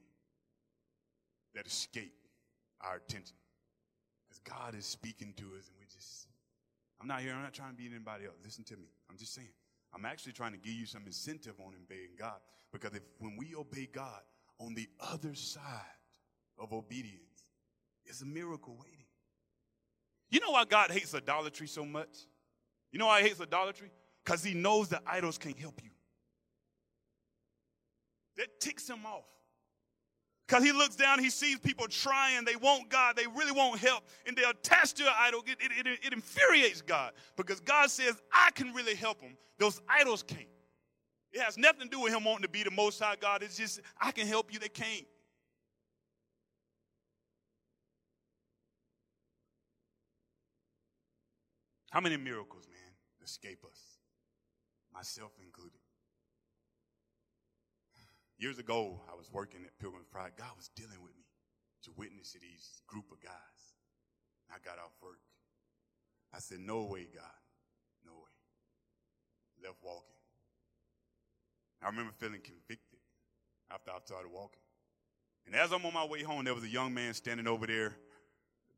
that 1.54 1.66
escape 1.66 2.14
our 2.80 2.96
attention? 2.96 3.36
Because 4.28 4.40
God 4.44 4.74
is 4.74 4.86
speaking 4.86 5.34
to 5.36 5.44
us 5.58 5.68
and 5.68 5.76
we 5.78 5.86
just, 5.86 6.28
I'm 7.00 7.06
not 7.06 7.20
here, 7.20 7.32
I'm 7.32 7.42
not 7.42 7.54
trying 7.54 7.70
to 7.70 7.76
beat 7.76 7.90
anybody 7.90 8.26
up. 8.26 8.34
Listen 8.44 8.64
to 8.64 8.76
me. 8.76 8.88
I'm 9.08 9.16
just 9.16 9.34
saying. 9.34 9.48
I'm 9.92 10.04
actually 10.04 10.32
trying 10.32 10.52
to 10.52 10.58
give 10.58 10.74
you 10.74 10.86
some 10.86 11.02
incentive 11.06 11.54
on 11.60 11.72
obeying 11.82 12.10
God. 12.18 12.38
Because 12.72 12.94
if 12.94 13.02
when 13.18 13.36
we 13.36 13.54
obey 13.54 13.88
God, 13.90 14.20
on 14.60 14.74
the 14.74 14.86
other 15.00 15.34
side 15.34 15.62
of 16.58 16.72
obedience 16.72 17.44
is 18.04 18.22
a 18.22 18.26
miracle 18.26 18.76
waiting. 18.78 19.06
You 20.30 20.40
know 20.40 20.50
why 20.50 20.64
God 20.64 20.90
hates 20.90 21.14
idolatry 21.14 21.66
so 21.66 21.84
much? 21.84 22.26
You 22.92 22.98
know 22.98 23.06
why 23.06 23.22
he 23.22 23.28
hates 23.28 23.40
idolatry? 23.40 23.90
Because 24.24 24.44
he 24.44 24.54
knows 24.54 24.90
that 24.90 25.02
idols 25.06 25.38
can't 25.38 25.58
help 25.58 25.80
you. 25.82 25.90
That 28.36 28.60
ticks 28.60 28.88
him 28.88 29.06
off. 29.06 29.24
Because 30.50 30.64
he 30.64 30.72
looks 30.72 30.96
down, 30.96 31.20
he 31.20 31.30
sees 31.30 31.60
people 31.60 31.86
trying, 31.86 32.44
they 32.44 32.56
want 32.56 32.88
God, 32.88 33.14
they 33.14 33.28
really 33.36 33.52
want 33.52 33.78
help, 33.78 34.02
and 34.26 34.36
they're 34.36 34.50
attached 34.50 34.96
to 34.96 35.04
an 35.04 35.12
idol. 35.16 35.44
It, 35.46 35.58
it, 35.60 35.86
it, 35.86 35.98
it 36.06 36.12
infuriates 36.12 36.82
God 36.82 37.12
because 37.36 37.60
God 37.60 37.88
says, 37.88 38.20
I 38.32 38.50
can 38.56 38.74
really 38.74 38.96
help 38.96 39.20
them. 39.20 39.36
Those 39.60 39.80
idols 39.88 40.24
can't. 40.24 40.48
It 41.32 41.40
has 41.40 41.56
nothing 41.56 41.82
to 41.82 41.88
do 41.88 42.00
with 42.00 42.12
him 42.12 42.24
wanting 42.24 42.42
to 42.42 42.48
be 42.48 42.64
the 42.64 42.72
most 42.72 42.98
high 42.98 43.14
God. 43.20 43.44
It's 43.44 43.56
just, 43.56 43.80
I 44.00 44.10
can 44.10 44.26
help 44.26 44.52
you, 44.52 44.58
they 44.58 44.68
can't. 44.68 45.06
How 51.90 52.00
many 52.00 52.16
miracles, 52.16 52.66
man, 52.66 52.92
escape 53.22 53.64
us? 53.64 53.78
Myself 54.92 55.30
included. 55.40 55.79
Years 58.40 58.58
ago, 58.58 58.98
I 59.04 59.14
was 59.14 59.28
working 59.30 59.60
at 59.66 59.78
Pilgrim's 59.78 60.08
Pride. 60.08 60.32
God 60.34 60.56
was 60.56 60.72
dealing 60.72 60.96
with 61.04 61.12
me 61.12 61.28
to 61.84 61.92
witness 61.94 62.32
to 62.32 62.40
these 62.40 62.80
group 62.86 63.04
of 63.12 63.20
guys. 63.20 63.60
I 64.48 64.56
got 64.64 64.80
off 64.80 64.96
work. 65.02 65.20
I 66.32 66.38
said, 66.38 66.60
No 66.60 66.88
way, 66.88 67.06
God. 67.12 67.40
No 68.00 68.12
way. 68.16 69.68
Left 69.68 69.76
walking. 69.84 70.24
I 71.84 71.92
remember 71.92 72.12
feeling 72.16 72.40
convicted 72.40 73.04
after 73.68 73.90
I 73.90 74.00
started 74.06 74.32
walking. 74.32 74.64
And 75.44 75.54
as 75.54 75.70
I'm 75.72 75.84
on 75.84 75.92
my 75.92 76.06
way 76.06 76.22
home, 76.22 76.44
there 76.44 76.54
was 76.54 76.64
a 76.64 76.68
young 76.68 76.94
man 76.94 77.12
standing 77.12 77.46
over 77.46 77.66
there, 77.66 77.92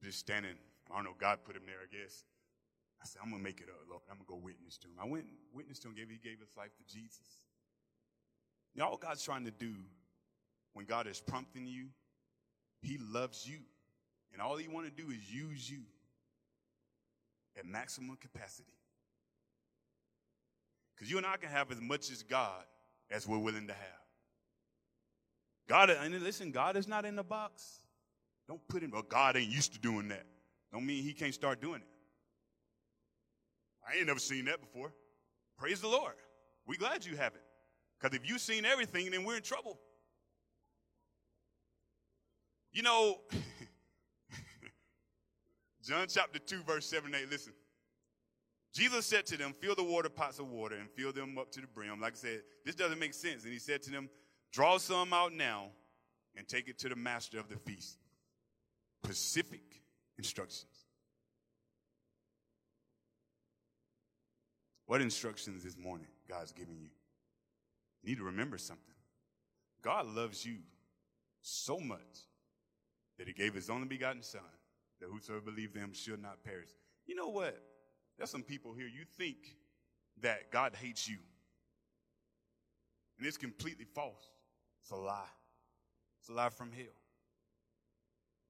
just 0.03 0.19
standing. 0.19 0.59
I 0.91 0.97
don't 0.97 1.05
know, 1.05 1.15
God 1.19 1.39
put 1.47 1.55
him 1.55 1.63
there, 1.67 1.79
I 1.79 1.91
guess. 1.91 2.25
I 2.99 3.07
said, 3.07 3.23
I'm 3.23 3.31
going 3.31 3.43
to 3.43 3.47
make 3.47 3.61
it 3.61 3.71
up, 3.71 3.87
Lord. 3.87 4.03
I'm 4.11 4.19
going 4.19 4.27
to 4.27 4.33
go 4.35 4.41
witness 4.43 4.77
to 4.79 4.89
him. 4.89 4.99
I 4.99 5.07
went 5.07 5.27
and 5.31 5.39
witnessed 5.55 5.83
to 5.83 5.89
him, 5.89 5.95
he 5.95 6.19
gave 6.19 6.43
his 6.43 6.57
life 6.59 6.75
to 6.75 6.85
Jesus. 6.87 7.47
You 8.75 8.81
know, 8.81 8.89
all 8.89 8.97
God's 8.97 9.23
trying 9.23 9.45
to 9.45 9.51
do 9.51 9.75
when 10.73 10.87
God 10.87 11.07
is 11.07 11.21
prompting 11.21 11.67
you, 11.67 11.87
He 12.81 12.99
loves 12.99 13.47
you. 13.47 13.59
And 14.33 14.41
all 14.41 14.57
He 14.57 14.69
want 14.69 14.87
to 14.87 15.03
do 15.03 15.11
is 15.11 15.33
use 15.33 15.71
you 15.71 15.81
at 17.59 17.67
maximum 17.67 18.17
capacity. 18.17 18.73
Because 20.95 21.11
you 21.11 21.19
and 21.19 21.27
I 21.27 21.37
can 21.37 21.51
have 21.51 21.71
as 21.71 21.81
much 21.81 22.11
as 22.11 22.23
God 22.23 22.65
as 23.11 23.27
we're 23.27 23.39
willing 23.39 23.67
to 23.67 23.75
have. 23.75 24.03
God, 25.69 25.91
and 25.91 26.21
listen, 26.23 26.51
God 26.51 26.77
is 26.77 26.89
not 26.89 27.05
in 27.05 27.17
the 27.17 27.23
box. 27.23 27.81
Don't 28.49 28.67
put 28.69 28.83
him, 28.83 28.91
well, 28.91 29.03
God 29.03 29.37
ain't 29.37 29.51
used 29.51 29.73
to 29.75 29.79
doing 29.79 30.09
that. 30.09 30.25
Don't 30.73 30.85
mean 30.85 31.03
he 31.03 31.13
can't 31.13 31.35
start 31.35 31.61
doing 31.61 31.81
it. 31.81 31.89
I 33.87 33.99
ain't 33.99 34.07
never 34.07 34.19
seen 34.19 34.47
that 34.47 34.61
before. 34.61 34.93
Praise 35.59 35.81
the 35.81 35.89
Lord. 35.89 36.15
We 36.67 36.77
glad 36.77 37.05
you 37.05 37.17
have 37.17 37.35
it. 37.35 37.43
Because 38.03 38.17
if 38.17 38.29
you've 38.29 38.41
seen 38.41 38.65
everything, 38.65 39.11
then 39.11 39.25
we're 39.25 39.37
in 39.37 39.43
trouble. 39.43 39.79
You 42.73 42.83
know, 42.83 43.19
John 45.85 46.07
chapter 46.09 46.39
2, 46.39 46.63
verse 46.65 46.87
7 46.87 47.15
8, 47.15 47.31
listen. 47.31 47.53
Jesus 48.73 49.07
said 49.07 49.27
to 49.27 49.37
them, 49.37 49.55
Fill 49.61 49.75
the 49.75 49.85
water 49.85 50.09
pots 50.09 50.39
of 50.39 50.49
water 50.49 50.77
and 50.77 50.89
fill 50.91 51.13
them 51.13 51.37
up 51.39 51.51
to 51.53 51.61
the 51.61 51.67
brim. 51.67 52.01
Like 52.01 52.15
I 52.15 52.17
said, 52.17 52.41
this 52.65 52.75
doesn't 52.75 52.99
make 52.99 53.15
sense. 53.15 53.45
And 53.45 53.53
he 53.53 53.59
said 53.59 53.83
to 53.83 53.91
them, 53.91 54.09
Draw 54.51 54.79
some 54.79 55.13
out 55.13 55.33
now 55.33 55.69
and 56.35 56.49
take 56.49 56.69
it 56.69 56.79
to 56.81 56.89
the 56.89 56.97
master 56.97 57.39
of 57.39 57.49
the 57.49 57.57
feast. 57.57 57.99
Specific 59.05 59.83
instructions. 60.17 60.87
What 64.87 65.03
instructions 65.03 65.63
this 65.63 65.77
morning 65.77 66.09
God's 66.29 66.53
giving 66.53 66.79
you? 66.81 66.89
You 68.03 68.11
need 68.11 68.19
to 68.19 68.25
remember 68.25 68.59
something. 68.59 68.95
God 69.83 70.07
loves 70.07 70.45
you 70.45 70.57
so 71.43 71.79
much 71.79 72.27
that 73.19 73.27
he 73.27 73.33
gave 73.33 73.55
his 73.55 73.71
only 73.71 73.87
begotten 73.87 74.23
son 74.23 74.41
that 75.01 75.09
whosoever 75.09 75.41
believes 75.41 75.77
him 75.77 75.93
should 75.93 76.23
not 76.23 76.43
perish. 76.45 76.71
You 77.07 77.15
know 77.15 77.29
what? 77.29 77.61
There's 78.17 78.31
some 78.31 78.43
people 78.43 78.73
here, 78.73 78.87
you 78.87 79.05
think 79.17 79.57
that 80.23 80.51
God 80.53 80.75
hates 80.81 81.09
you. 81.09 81.19
And 83.19 83.27
it's 83.27 83.37
completely 83.37 83.85
false. 83.85 84.31
It's 84.81 84.91
a 84.91 84.97
lie. 84.97 85.23
It's 86.21 86.29
a 86.29 86.33
lie 86.33 86.51
from 86.51 86.71
hell. 86.73 86.85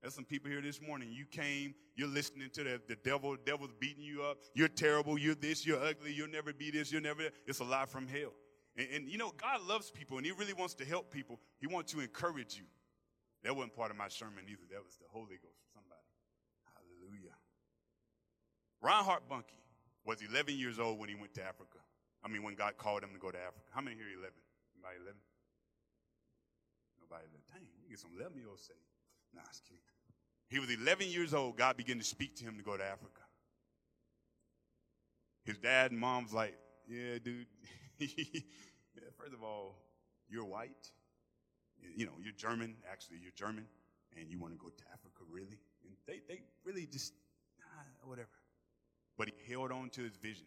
There's 0.01 0.15
some 0.15 0.25
people 0.25 0.51
here 0.51 0.61
this 0.61 0.81
morning. 0.83 1.11
You 1.13 1.25
came, 1.25 1.75
you're 1.95 2.09
listening 2.09 2.51
to 2.55 2.65
the, 2.65 2.81
the 2.89 2.97
devil, 2.97 3.33
the 3.33 3.39
devil's 3.45 3.71
beating 3.79 4.03
you 4.03 4.23
up. 4.23 4.39
You're 4.55 4.69
terrible, 4.69 5.17
you're 5.17 5.37
this, 5.37 5.65
you're 5.65 5.83
ugly, 5.83 6.13
you'll 6.13 6.29
never 6.29 6.53
be 6.53 6.71
this, 6.71 6.91
you'll 6.91 7.03
never. 7.03 7.23
It's 7.47 7.61
a 7.61 7.65
lie 7.65 7.87
from 7.87 8.09
hell. 8.09 8.33
And, 8.77 8.89
and, 8.95 9.09
you 9.09 9.19
know, 9.19 9.33
God 9.37 9.63
loves 9.63 9.91
people 9.91 10.17
and 10.17 10.27
He 10.27 10.33
really 10.33 10.53
wants 10.53 10.75
to 10.75 10.85
help 10.85 11.11
people. 11.11 11.41
He 11.59 11.67
wants 11.67 11.93
to 11.93 12.01
encourage 12.01 12.57
you. 12.57 12.65
That 13.45 13.57
wasn't 13.57 13.75
part 13.75 13.91
of 13.91 13.97
my 13.97 14.09
sermon 14.09 14.45
either. 14.47 14.63
That 14.71 14.85
was 14.85 14.97
the 14.97 15.11
Holy 15.11 15.37
Ghost 15.43 15.67
somebody. 15.75 16.07
Hallelujah. 16.73 17.35
Reinhard 18.81 19.23
Bonnke 19.31 19.59
was 20.05 20.23
11 20.23 20.57
years 20.57 20.79
old 20.79 20.99
when 20.99 21.09
he 21.09 21.15
went 21.15 21.35
to 21.35 21.43
Africa. 21.43 21.79
I 22.25 22.29
mean, 22.29 22.43
when 22.43 22.55
God 22.55 22.79
called 22.79 23.03
him 23.03 23.11
to 23.13 23.19
go 23.19 23.31
to 23.31 23.39
Africa. 23.39 23.67
How 23.71 23.81
many 23.81 23.97
here 23.97 24.07
are 24.07 24.19
11? 24.23 24.31
Anybody 24.79 24.97
11? 25.03 25.19
Nobody 27.03 27.25
11. 27.27 27.43
Dang, 27.51 27.67
we 27.83 27.91
get 27.91 27.99
some 27.99 28.15
11 28.17 28.39
year 28.39 28.49
olds 28.49 28.63
saved. 28.63 28.79
Nah, 29.35 29.43
was 29.49 29.61
kidding. 29.67 29.83
He 30.49 30.59
was 30.59 30.71
11 30.71 31.09
years 31.09 31.35
old. 31.35 31.57
God 31.57 31.77
began 31.77 31.99
to 31.99 32.05
speak 32.05 32.37
to 32.37 32.45
him 32.45 32.57
to 32.59 32.63
go 32.63 32.77
to 32.77 32.85
Africa. 32.85 33.23
His 35.45 35.59
dad 35.59 35.91
and 35.91 35.99
mom's 35.99 36.33
like, 36.33 36.55
yeah, 36.87 37.19
dude. 37.23 37.47
First 39.19 39.35
of 39.35 39.43
all, 39.43 39.79
you're 40.29 40.45
white. 40.45 40.91
You 41.97 42.07
know, 42.07 42.13
you're 42.23 42.33
German. 42.33 42.77
Actually, 42.91 43.19
you're 43.23 43.33
German, 43.35 43.67
and 44.17 44.31
you 44.31 44.39
want 44.39 44.53
to 44.55 44.59
go 44.59 44.69
to 44.69 44.85
Africa, 44.93 45.23
really? 45.31 45.59
And 45.85 45.95
they, 46.07 46.21
they 46.29 46.43
really 46.65 46.87
just, 46.87 47.13
ah, 47.63 47.85
whatever. 48.05 48.29
But 49.19 49.29
he 49.29 49.53
held 49.53 49.73
on 49.73 49.91
to 49.91 50.03
his 50.03 50.17
vision. 50.17 50.47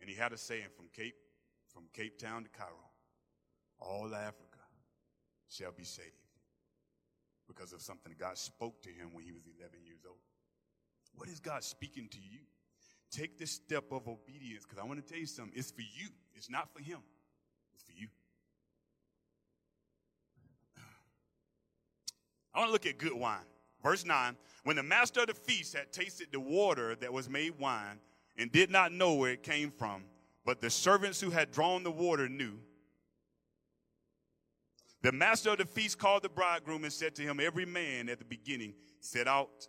And 0.00 0.08
he 0.08 0.16
had 0.16 0.32
a 0.32 0.38
saying 0.38 0.68
from 0.76 0.86
Cape, 0.94 1.14
from 1.68 1.84
Cape 1.92 2.18
Town 2.18 2.44
to 2.44 2.48
Cairo, 2.50 2.90
all 3.78 4.14
Africa 4.14 4.58
shall 5.48 5.72
be 5.72 5.84
saved 5.84 6.08
because 7.46 7.72
of 7.72 7.82
something 7.82 8.14
God 8.18 8.38
spoke 8.38 8.80
to 8.82 8.88
him 8.88 9.10
when 9.12 9.24
he 9.24 9.32
was 9.32 9.42
11 9.58 9.84
years 9.84 10.00
old. 10.06 10.18
What 11.14 11.28
is 11.28 11.40
God 11.40 11.64
speaking 11.64 12.08
to 12.08 12.18
you? 12.18 12.40
Take 13.10 13.38
this 13.38 13.50
step 13.50 13.84
of 13.90 14.06
obedience 14.06 14.64
because 14.64 14.78
I 14.78 14.84
want 14.86 15.04
to 15.04 15.08
tell 15.08 15.18
you 15.18 15.26
something. 15.26 15.52
It's 15.56 15.70
for 15.70 15.80
you, 15.80 16.08
it's 16.34 16.48
not 16.48 16.72
for 16.72 16.80
him, 16.80 16.98
it's 17.74 17.82
for 17.82 17.92
you. 17.92 18.08
I 22.54 22.58
want 22.58 22.68
to 22.68 22.72
look 22.72 22.86
at 22.86 22.98
good 22.98 23.12
wine. 23.12 23.38
Verse 23.82 24.04
9 24.04 24.36
When 24.64 24.76
the 24.76 24.82
master 24.82 25.20
of 25.20 25.26
the 25.28 25.34
feast 25.34 25.74
had 25.74 25.92
tasted 25.92 26.28
the 26.32 26.40
water 26.40 26.94
that 26.96 27.12
was 27.12 27.28
made 27.28 27.58
wine 27.58 27.98
and 28.36 28.50
did 28.52 28.70
not 28.70 28.92
know 28.92 29.14
where 29.14 29.32
it 29.32 29.42
came 29.42 29.70
from, 29.70 30.04
but 30.44 30.60
the 30.60 30.70
servants 30.70 31.20
who 31.20 31.30
had 31.30 31.50
drawn 31.50 31.82
the 31.82 31.90
water 31.90 32.28
knew, 32.28 32.58
the 35.02 35.12
master 35.12 35.50
of 35.50 35.58
the 35.58 35.64
feast 35.64 35.98
called 35.98 36.22
the 36.22 36.28
bridegroom 36.28 36.84
and 36.84 36.92
said 36.92 37.14
to 37.16 37.22
him, 37.22 37.40
Every 37.40 37.64
man 37.64 38.08
at 38.08 38.18
the 38.18 38.24
beginning 38.24 38.74
set 39.00 39.26
out, 39.26 39.66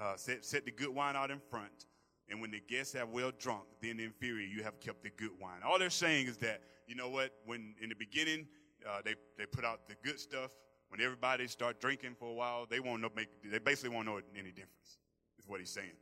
uh, 0.00 0.16
set, 0.16 0.44
set 0.44 0.64
the 0.64 0.70
good 0.70 0.90
wine 0.90 1.16
out 1.16 1.30
in 1.30 1.40
front. 1.50 1.86
And 2.28 2.40
when 2.40 2.50
the 2.50 2.60
guests 2.60 2.94
have 2.94 3.10
well 3.10 3.32
drunk, 3.38 3.64
then 3.82 3.98
the 3.98 4.04
inferior, 4.04 4.46
you 4.46 4.62
have 4.62 4.80
kept 4.80 5.02
the 5.02 5.10
good 5.10 5.30
wine. 5.40 5.60
All 5.64 5.78
they're 5.78 5.90
saying 5.90 6.26
is 6.26 6.38
that, 6.38 6.62
you 6.86 6.94
know 6.94 7.08
what, 7.08 7.32
when 7.44 7.74
in 7.82 7.90
the 7.90 7.94
beginning, 7.94 8.46
uh, 8.88 9.00
they, 9.04 9.14
they 9.36 9.46
put 9.46 9.64
out 9.64 9.88
the 9.88 9.94
good 10.02 10.18
stuff. 10.18 10.50
When 10.88 11.00
everybody 11.00 11.46
start 11.48 11.80
drinking 11.80 12.14
for 12.18 12.30
a 12.30 12.32
while, 12.32 12.66
they 12.68 12.80
won't 12.80 13.02
know, 13.02 13.10
make, 13.14 13.28
they 13.44 13.58
basically 13.58 13.94
won't 13.94 14.06
know 14.06 14.20
any 14.38 14.50
difference, 14.50 14.98
is 15.38 15.46
what 15.46 15.60
he's 15.60 15.70
saying. 15.70 15.96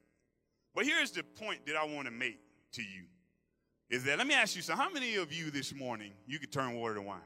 But 0.74 0.84
here's 0.84 1.10
the 1.10 1.22
point 1.22 1.66
that 1.66 1.76
I 1.76 1.84
want 1.84 2.06
to 2.06 2.12
make 2.12 2.38
to 2.72 2.82
you, 2.82 3.04
is 3.90 4.04
that, 4.04 4.18
let 4.18 4.26
me 4.26 4.34
ask 4.34 4.54
you 4.54 4.62
so 4.62 4.74
how 4.74 4.90
many 4.90 5.16
of 5.16 5.32
you 5.32 5.50
this 5.50 5.74
morning, 5.74 6.12
you 6.26 6.38
could 6.38 6.52
turn 6.52 6.74
water 6.74 6.94
to 6.94 7.02
wine? 7.02 7.20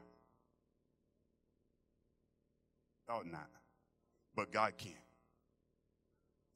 Thought 3.07 3.25
not. 3.25 3.49
But 4.35 4.51
God 4.51 4.73
can. 4.77 4.93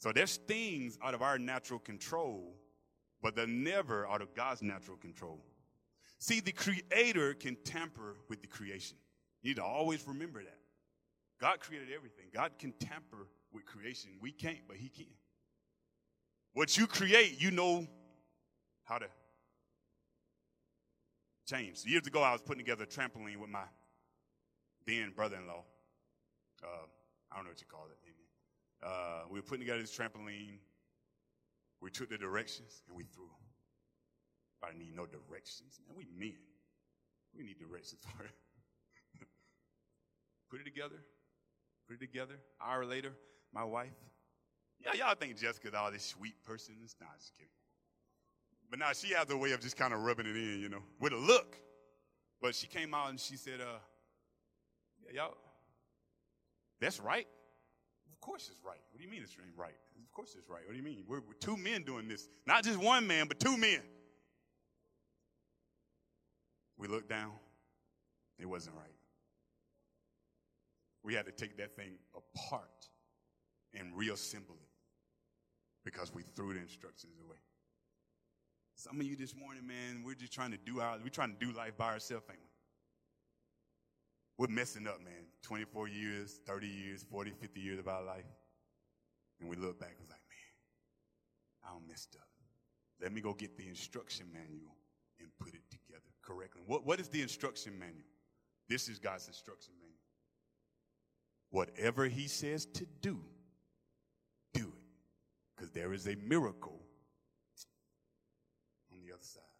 So 0.01 0.11
there's 0.11 0.37
things 0.37 0.97
out 1.03 1.13
of 1.13 1.21
our 1.21 1.37
natural 1.37 1.77
control, 1.77 2.55
but 3.21 3.35
they're 3.35 3.45
never 3.45 4.07
out 4.07 4.23
of 4.23 4.33
God's 4.33 4.63
natural 4.63 4.97
control. 4.97 5.45
See, 6.17 6.39
the 6.39 6.51
creator 6.51 7.35
can 7.35 7.55
tamper 7.63 8.15
with 8.27 8.41
the 8.41 8.47
creation. 8.47 8.97
You 9.43 9.51
need 9.51 9.57
to 9.57 9.63
always 9.63 10.07
remember 10.07 10.41
that. 10.41 10.57
God 11.39 11.59
created 11.59 11.89
everything. 11.95 12.25
God 12.33 12.53
can 12.57 12.73
tamper 12.79 13.27
with 13.53 13.65
creation. 13.65 14.11
We 14.19 14.31
can't, 14.31 14.67
but 14.67 14.77
he 14.77 14.89
can. 14.89 15.05
What 16.53 16.75
you 16.77 16.87
create, 16.87 17.39
you 17.39 17.51
know 17.51 17.87
how 18.83 18.97
to 18.97 19.07
change. 21.47 21.85
Years 21.85 22.07
ago, 22.07 22.23
I 22.23 22.31
was 22.31 22.41
putting 22.41 22.63
together 22.63 22.85
a 22.85 22.87
trampoline 22.87 23.37
with 23.37 23.51
my 23.51 23.65
then 24.87 25.13
brother-in-law. 25.15 25.63
Uh, 26.63 26.67
I 27.31 27.35
don't 27.35 27.45
know 27.45 27.51
what 27.51 27.61
you 27.61 27.67
call 27.69 27.85
it. 27.91 28.10
Uh, 28.83 29.23
we 29.29 29.39
were 29.39 29.43
putting 29.43 29.61
together 29.61 29.81
this 29.81 29.95
trampoline. 29.95 30.57
We 31.81 31.89
took 31.91 32.09
the 32.09 32.17
directions 32.17 32.83
and 32.87 32.97
we 32.97 33.03
threw 33.03 33.25
them. 33.25 33.35
I 34.63 34.77
need 34.77 34.95
no 34.95 35.05
directions, 35.05 35.79
man. 35.87 35.95
We 35.97 36.07
men. 36.17 36.37
We 37.35 37.43
need 37.43 37.57
directions 37.59 38.01
for 38.17 38.23
it. 38.23 38.31
put 40.49 40.61
it 40.61 40.65
together. 40.65 41.01
Put 41.87 41.95
it 41.95 42.05
together. 42.05 42.35
An 42.35 42.67
hour 42.69 42.85
later, 42.85 43.13
my 43.53 43.63
wife. 43.63 43.89
Yeah, 44.83 44.93
y'all 44.93 45.15
think 45.15 45.37
Jessica's 45.37 45.73
all 45.73 45.91
this 45.91 46.03
sweet 46.03 46.41
person. 46.43 46.75
It's 46.83 46.95
Nah, 46.99 47.07
just 47.19 47.33
kidding. 47.37 47.49
But 48.69 48.79
now 48.79 48.93
she 48.93 49.13
has 49.13 49.29
a 49.29 49.37
way 49.37 49.51
of 49.51 49.59
just 49.59 49.77
kind 49.77 49.93
of 49.93 50.01
rubbing 50.01 50.25
it 50.25 50.35
in, 50.35 50.59
you 50.61 50.69
know, 50.69 50.81
with 50.99 51.13
a 51.13 51.17
look. 51.17 51.55
But 52.41 52.55
she 52.55 52.67
came 52.67 52.93
out 52.93 53.09
and 53.09 53.19
she 53.19 53.35
said, 53.35 53.61
uh, 53.61 53.79
yeah, 55.05 55.23
y'all, 55.23 55.37
that's 56.79 56.99
right. 56.99 57.27
Course 58.21 58.49
it's 58.51 58.63
right. 58.63 58.77
What 58.91 58.99
do 58.99 59.03
you 59.03 59.09
mean 59.09 59.23
it's 59.23 59.35
right? 59.57 59.73
Of 59.99 60.11
course 60.11 60.35
it's 60.37 60.47
right. 60.47 60.61
What 60.65 60.71
do 60.71 60.77
you 60.77 60.83
mean? 60.83 61.03
We're, 61.07 61.21
we're 61.21 61.33
two 61.39 61.57
men 61.57 61.83
doing 61.83 62.07
this. 62.07 62.27
Not 62.45 62.63
just 62.63 62.77
one 62.77 63.07
man, 63.07 63.27
but 63.27 63.39
two 63.39 63.57
men. 63.57 63.81
We 66.77 66.87
looked 66.87 67.09
down. 67.09 67.31
It 68.37 68.45
wasn't 68.45 68.75
right. 68.75 68.85
We 71.03 71.15
had 71.15 71.25
to 71.25 71.31
take 71.31 71.57
that 71.57 71.75
thing 71.75 71.93
apart 72.15 72.89
and 73.73 73.95
reassemble 73.95 74.55
it 74.55 74.69
because 75.83 76.13
we 76.13 76.21
threw 76.21 76.53
the 76.53 76.59
instructions 76.59 77.13
away. 77.25 77.37
Some 78.75 78.99
of 78.99 79.05
you 79.05 79.15
this 79.15 79.35
morning, 79.35 79.65
man, 79.65 80.03
we're 80.05 80.15
just 80.15 80.31
trying 80.33 80.51
to 80.51 80.57
do 80.57 80.79
our, 80.79 80.97
we're 81.03 81.09
trying 81.09 81.35
to 81.35 81.45
do 81.45 81.51
life 81.57 81.75
by 81.77 81.93
ourselves, 81.93 82.25
ain't 82.29 82.39
we? 82.39 82.50
We're 84.41 84.47
messing 84.47 84.87
up, 84.87 84.99
man. 85.03 85.27
24 85.43 85.87
years, 85.87 86.39
30 86.47 86.65
years, 86.65 87.03
40, 87.03 87.29
50 87.29 87.59
years 87.59 87.77
of 87.77 87.87
our 87.87 88.03
life. 88.03 88.25
And 89.39 89.47
we 89.47 89.55
look 89.55 89.79
back 89.79 89.93
and 89.99 90.09
like, 90.09 90.19
man, 91.63 91.75
I 91.75 91.87
messed 91.87 92.15
up. 92.19 92.27
Let 92.99 93.13
me 93.13 93.21
go 93.21 93.35
get 93.35 93.55
the 93.55 93.67
instruction 93.67 94.25
manual 94.33 94.75
and 95.19 95.29
put 95.37 95.53
it 95.53 95.61
together 95.69 96.09
correctly. 96.23 96.63
What, 96.65 96.87
what 96.87 96.99
is 96.99 97.07
the 97.07 97.21
instruction 97.21 97.77
manual? 97.77 98.07
This 98.67 98.89
is 98.89 98.97
God's 98.97 99.27
instruction 99.27 99.75
manual. 99.79 99.99
Whatever 101.51 102.07
he 102.07 102.27
says 102.27 102.65
to 102.65 102.87
do, 102.99 103.19
do 104.55 104.61
it. 104.61 104.73
Because 105.55 105.69
there 105.69 105.93
is 105.93 106.07
a 106.07 106.15
miracle 106.15 106.81
on 108.91 109.01
the 109.05 109.13
other 109.13 109.21
side. 109.21 109.50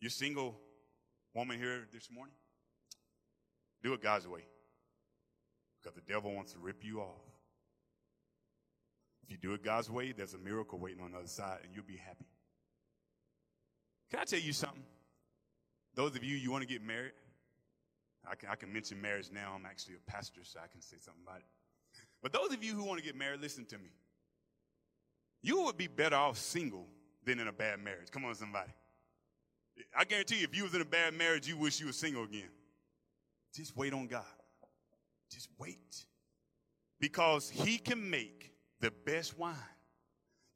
You 0.00 0.08
single 0.08 0.58
woman 1.34 1.58
here 1.58 1.86
this 1.92 2.08
morning? 2.10 2.34
Do 3.82 3.92
it 3.94 4.02
God's 4.02 4.26
way. 4.26 4.44
Because 5.80 5.94
the 5.94 6.12
devil 6.12 6.34
wants 6.34 6.52
to 6.52 6.58
rip 6.58 6.84
you 6.84 7.00
off. 7.00 7.22
If 9.24 9.30
you 9.30 9.36
do 9.36 9.54
it 9.54 9.62
God's 9.62 9.90
way, 9.90 10.12
there's 10.12 10.34
a 10.34 10.38
miracle 10.38 10.78
waiting 10.78 11.02
on 11.02 11.12
the 11.12 11.18
other 11.18 11.28
side, 11.28 11.58
and 11.64 11.74
you'll 11.74 11.84
be 11.84 11.96
happy. 11.96 12.26
Can 14.10 14.20
I 14.20 14.24
tell 14.24 14.38
you 14.38 14.52
something? 14.52 14.82
Those 15.94 16.16
of 16.16 16.24
you, 16.24 16.36
you 16.36 16.50
want 16.50 16.62
to 16.62 16.68
get 16.68 16.82
married? 16.82 17.12
I 18.28 18.34
can, 18.34 18.48
I 18.48 18.56
can 18.56 18.72
mention 18.72 19.00
marriage 19.00 19.30
now. 19.32 19.52
I'm 19.54 19.66
actually 19.66 19.96
a 19.96 20.10
pastor, 20.10 20.40
so 20.44 20.60
I 20.62 20.68
can 20.68 20.80
say 20.80 20.96
something 21.00 21.22
about 21.26 21.38
it. 21.38 21.46
But 22.22 22.32
those 22.32 22.52
of 22.52 22.64
you 22.64 22.74
who 22.74 22.84
want 22.84 22.98
to 22.98 23.04
get 23.04 23.16
married, 23.16 23.40
listen 23.40 23.64
to 23.66 23.78
me. 23.78 23.90
You 25.42 25.62
would 25.64 25.76
be 25.76 25.86
better 25.86 26.16
off 26.16 26.38
single 26.38 26.86
than 27.24 27.38
in 27.38 27.48
a 27.48 27.52
bad 27.52 27.82
marriage. 27.82 28.10
Come 28.10 28.24
on, 28.24 28.34
somebody. 28.34 28.70
I 29.96 30.04
guarantee 30.04 30.38
you, 30.38 30.44
if 30.44 30.56
you 30.56 30.64
was 30.64 30.74
in 30.74 30.80
a 30.80 30.86
bad 30.86 31.14
marriage, 31.14 31.46
you 31.46 31.56
wish 31.56 31.80
you 31.80 31.86
were 31.86 31.92
single 31.92 32.24
again. 32.24 32.50
Just 33.54 33.76
wait 33.76 33.92
on 33.92 34.06
God. 34.06 34.24
Just 35.30 35.48
wait. 35.58 36.04
Because 37.00 37.48
he 37.50 37.78
can 37.78 38.10
make 38.10 38.52
the 38.80 38.90
best 38.90 39.38
wine. 39.38 39.54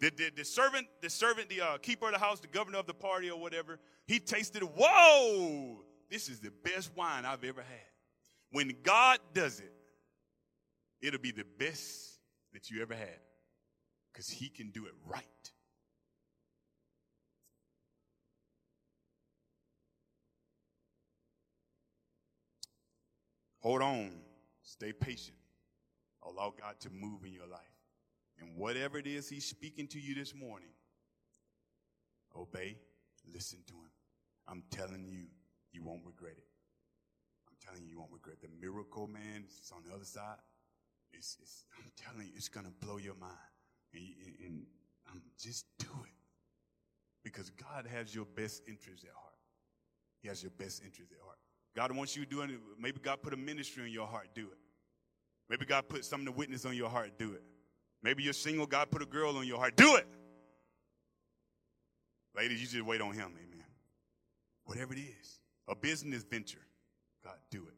The, 0.01 0.11
the, 0.11 0.31
the 0.37 0.45
servant, 0.45 0.89
the 1.01 1.11
servant, 1.11 1.49
the 1.49 1.61
uh, 1.61 1.79
keeper 1.79 2.07
of 2.07 2.13
the 2.13 2.19
house, 2.19 2.41
the 2.41 2.49
governor 2.49 2.79
of 2.79 2.87
the 2.87 2.95
party 2.95 3.31
or 3.31 3.39
whatever, 3.39 3.79
he 4.07 4.19
tasted, 4.19 4.63
whoa, 4.63 5.85
this 6.11 6.29
is 6.29 6.41
the 6.41 6.51
best 6.65 6.91
wine 6.97 7.25
I've 7.25 7.45
ever 7.45 7.63
had. 7.63 7.89
When 8.51 8.75
God 8.83 9.21
does 9.33 9.61
it, 9.61 9.73
it'll 11.01 11.21
be 11.21 11.31
the 11.31 11.47
best 11.59 12.19
that 12.53 12.71
you 12.71 12.83
ever 12.83 12.95
had 12.95 13.21
because 14.13 14.29
he 14.29 14.49
can 14.49 14.71
do 14.71 14.87
it 14.87 14.93
right. 15.07 15.52
Hold 23.63 23.83
on. 23.83 24.11
Stay 24.63 24.93
patient. 24.93 25.37
Allow 26.25 26.55
God 26.59 26.79
to 26.81 26.91
move 26.91 27.25
in 27.25 27.33
your 27.33 27.47
life. 27.47 27.61
And 28.41 28.57
whatever 28.57 28.99
it 28.99 29.07
is 29.07 29.29
He's 29.29 29.47
speaking 29.47 29.87
to 29.89 30.01
you 30.01 30.15
this 30.15 30.35
morning, 30.35 30.71
obey, 32.37 32.77
listen 33.33 33.61
to 33.69 33.75
Him. 33.75 33.91
I'm 34.49 34.63
telling 34.71 35.07
you, 35.07 35.27
you 35.73 35.83
won't 35.83 36.03
regret 36.05 36.35
it. 36.37 36.49
I'm 37.49 37.57
telling 37.65 37.85
you, 37.85 37.91
you 37.91 37.99
won't 37.99 38.13
regret 38.13 38.37
it. 38.43 38.49
The 38.49 38.67
miracle, 38.67 39.07
man, 39.07 39.45
is 39.47 39.73
on 39.75 39.83
the 39.89 39.95
other 39.95 40.05
side. 40.05 40.39
It's, 41.13 41.37
it's, 41.41 41.67
I'm 41.79 41.91
telling 41.97 42.27
you, 42.27 42.33
it's 42.37 42.49
going 42.49 42.67
to 42.67 42.73
blow 42.85 42.97
your 42.97 43.15
mind. 43.15 43.33
And, 43.95 44.03
and 44.45 44.67
um, 45.11 45.23
just 45.39 45.67
do 45.79 45.89
it. 46.05 46.15
Because 47.23 47.51
God 47.51 47.87
has 47.87 48.15
your 48.15 48.25
best 48.25 48.63
interest 48.67 49.05
at 49.05 49.13
heart. 49.15 49.35
He 50.21 50.29
has 50.29 50.43
your 50.43 50.51
best 50.51 50.83
interest 50.85 51.13
at 51.13 51.19
heart. 51.25 51.39
God 51.75 51.95
wants 51.97 52.17
you 52.17 52.27
doing 52.27 52.51
it. 52.51 52.61
Maybe 52.79 52.99
God 53.01 53.23
put 53.23 53.33
a 53.33 53.37
ministry 53.37 53.87
in 53.87 53.93
your 53.93 54.07
heart, 54.07 54.29
do 54.35 54.43
it. 54.43 54.59
Maybe 55.49 55.65
God 55.65 55.89
put 55.89 56.05
something 56.05 56.27
to 56.27 56.33
witness 56.33 56.65
on 56.65 56.77
your 56.77 56.89
heart, 56.89 57.19
do 57.19 57.33
it. 57.33 57.43
Maybe 58.03 58.23
you're 58.23 58.33
single, 58.33 58.67
God 58.67 58.91
put 58.91 59.03
a 59.03 59.07
girl 59.07 59.37
on 59.37 59.47
your 59.47 59.59
heart, 59.59 59.77
do 59.77 59.97
it. 59.97 60.07
Ladies, 62.37 62.61
you 62.61 62.67
just 62.67 62.87
wait 62.87 63.01
on 63.01 63.13
Him, 63.13 63.33
amen. 63.37 63.65
Whatever 64.65 64.95
it 64.95 65.01
is, 65.01 65.41
a 65.69 65.75
business 65.75 66.23
venture, 66.23 66.67
God, 67.25 67.37
do 67.51 67.65
it. 67.67 67.75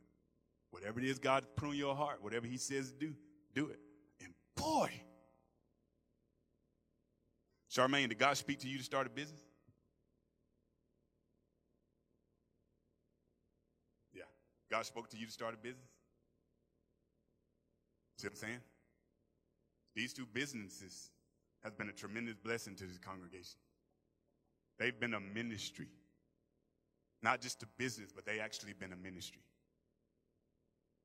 Whatever 0.71 1.01
it 1.01 1.07
is 1.07 1.19
God 1.19 1.45
put 1.57 1.69
on 1.69 1.77
your 1.77 1.95
heart, 1.95 2.23
whatever 2.23 2.47
He 2.47 2.57
says 2.57 2.91
to 2.91 2.99
do, 2.99 3.15
do 3.55 3.69
it. 3.69 3.79
And 4.21 4.33
boy, 4.57 4.91
Charmaine, 7.71 8.09
did 8.09 8.19
God 8.19 8.37
speak 8.37 8.61
to 8.61 8.69
you 8.69 8.79
to 8.79 8.85
start 8.85 9.07
a 9.07 9.11
business? 9.11 9.43
God 14.75 14.85
spoke 14.85 15.09
to 15.11 15.17
you 15.17 15.27
to 15.27 15.31
start 15.31 15.55
a 15.55 15.57
business? 15.57 15.87
See 18.19 18.27
what 18.27 18.33
I'm 18.33 18.37
saying? 18.37 18.61
These 19.95 20.13
two 20.13 20.27
businesses 20.27 21.11
has 21.63 21.73
been 21.73 21.89
a 21.89 21.93
tremendous 21.93 22.35
blessing 22.35 22.75
to 22.75 22.85
this 22.85 22.99
congregation. 22.99 23.61
They've 24.81 24.99
been 24.99 25.15
a 25.15 25.21
ministry. 25.21 25.87
Not 27.23 27.41
just 27.41 27.63
a 27.63 27.67
business, 27.79 28.11
but 28.13 28.27
they 28.27 28.41
actually 28.41 28.73
been 28.73 28.93
a 28.93 28.97
ministry. 28.97 29.43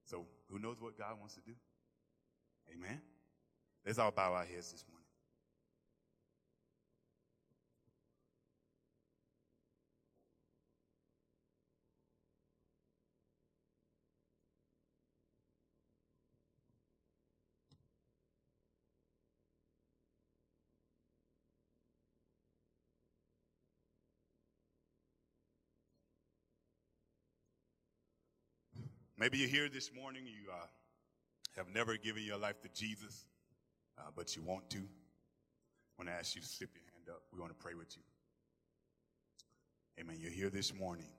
So 0.04 0.26
who 0.50 0.58
knows 0.58 0.82
what 0.82 0.98
God 0.98 1.20
wants 1.20 1.36
to 1.36 1.42
do? 1.42 1.54
Amen. 2.74 3.00
Let's 3.86 4.00
all 4.00 4.10
bow 4.10 4.34
our 4.34 4.46
heads 4.46 4.72
this 4.72 4.84
morning. 4.90 4.99
Maybe 29.20 29.40
you're 29.40 29.50
here 29.50 29.68
this 29.68 29.92
morning, 29.94 30.24
you 30.26 30.50
uh, 30.50 30.66
have 31.58 31.68
never 31.76 31.98
given 31.98 32.24
your 32.24 32.38
life 32.38 32.62
to 32.62 32.70
Jesus, 32.70 33.26
uh, 33.98 34.04
but 34.16 34.34
you 34.34 34.42
want 34.42 34.70
to. 34.70 34.78
I 34.78 34.82
want 35.98 36.08
to 36.08 36.14
ask 36.14 36.36
you 36.36 36.42
to 36.42 36.48
slip 36.48 36.70
your 36.74 36.86
hand 36.94 37.10
up. 37.10 37.22
We 37.34 37.40
want 37.42 37.52
to 37.52 37.62
pray 37.62 37.74
with 37.74 37.98
you. 37.98 38.04
Amen. 40.00 40.16
You're 40.22 40.32
here 40.32 40.50
this 40.50 40.74
morning. 40.74 41.10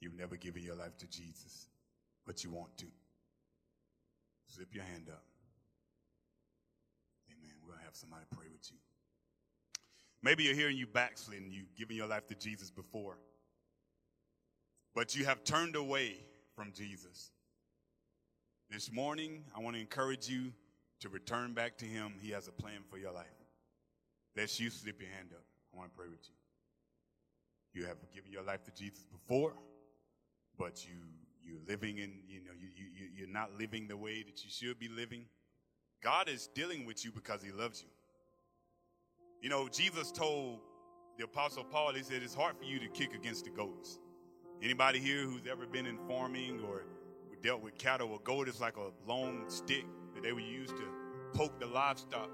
You've 0.00 0.18
never 0.18 0.36
given 0.36 0.62
your 0.62 0.74
life 0.74 0.98
to 0.98 1.06
Jesus, 1.06 1.68
but 2.26 2.44
you 2.44 2.50
want 2.50 2.76
to. 2.76 2.86
Slip 4.48 4.74
your 4.74 4.84
hand 4.84 5.08
up. 5.08 5.24
Amen. 7.30 7.54
We'll 7.66 7.78
have 7.84 7.96
somebody 7.96 8.24
pray 8.30 8.48
with 8.52 8.70
you. 8.70 8.76
Maybe 10.22 10.42
you're 10.42 10.54
here 10.54 10.68
and 10.68 10.76
you 10.76 10.86
backslidden. 10.86 11.50
You've 11.50 11.74
given 11.74 11.96
your 11.96 12.06
life 12.06 12.26
to 12.26 12.34
Jesus 12.34 12.70
before, 12.70 13.16
but 14.94 15.16
you 15.16 15.24
have 15.24 15.42
turned 15.42 15.74
away 15.74 16.18
from 16.58 16.72
Jesus. 16.72 17.30
This 18.68 18.90
morning, 18.90 19.44
I 19.56 19.60
want 19.60 19.76
to 19.76 19.80
encourage 19.80 20.28
you 20.28 20.52
to 20.98 21.08
return 21.08 21.54
back 21.54 21.78
to 21.78 21.84
Him. 21.84 22.14
He 22.20 22.32
has 22.32 22.48
a 22.48 22.50
plan 22.50 22.80
for 22.90 22.98
your 22.98 23.12
life. 23.12 23.26
Let's 24.36 24.58
you 24.58 24.68
slip 24.68 25.00
your 25.00 25.10
hand 25.10 25.28
up. 25.32 25.44
I 25.72 25.78
want 25.78 25.92
to 25.92 25.96
pray 25.96 26.08
with 26.08 26.18
you. 26.26 27.80
You 27.80 27.86
have 27.86 27.98
given 28.12 28.32
your 28.32 28.42
life 28.42 28.64
to 28.64 28.72
Jesus 28.72 29.04
before, 29.04 29.52
but 30.58 30.84
you 30.84 30.96
you're 31.46 31.60
living 31.68 31.98
in 31.98 32.14
you 32.26 32.40
know 32.40 32.50
you 32.58 32.66
you 32.76 33.06
you're 33.16 33.28
not 33.28 33.56
living 33.56 33.86
the 33.86 33.96
way 33.96 34.24
that 34.24 34.42
you 34.42 34.50
should 34.50 34.80
be 34.80 34.88
living. 34.88 35.26
God 36.02 36.28
is 36.28 36.48
dealing 36.56 36.84
with 36.86 37.04
you 37.04 37.12
because 37.12 37.40
He 37.40 37.52
loves 37.52 37.82
you. 37.82 37.88
You 39.40 39.48
know, 39.48 39.68
Jesus 39.68 40.10
told 40.10 40.58
the 41.18 41.24
Apostle 41.24 41.62
Paul, 41.62 41.94
He 41.94 42.02
said, 42.02 42.24
it's 42.24 42.34
hard 42.34 42.56
for 42.58 42.64
you 42.64 42.80
to 42.80 42.88
kick 42.88 43.14
against 43.14 43.44
the 43.44 43.50
goads. 43.50 44.00
Anybody 44.62 44.98
here 44.98 45.22
who's 45.22 45.46
ever 45.48 45.66
been 45.66 45.86
in 45.86 45.98
farming 46.08 46.60
or 46.68 46.82
dealt 47.42 47.62
with 47.62 47.78
cattle, 47.78 48.10
or 48.10 48.18
goad 48.24 48.48
is 48.48 48.60
like 48.60 48.76
a 48.76 48.90
long 49.08 49.44
stick 49.46 49.84
that 50.14 50.22
they 50.24 50.32
would 50.32 50.44
use 50.44 50.68
to 50.70 50.82
poke 51.32 51.60
the 51.60 51.66
livestock 51.66 52.28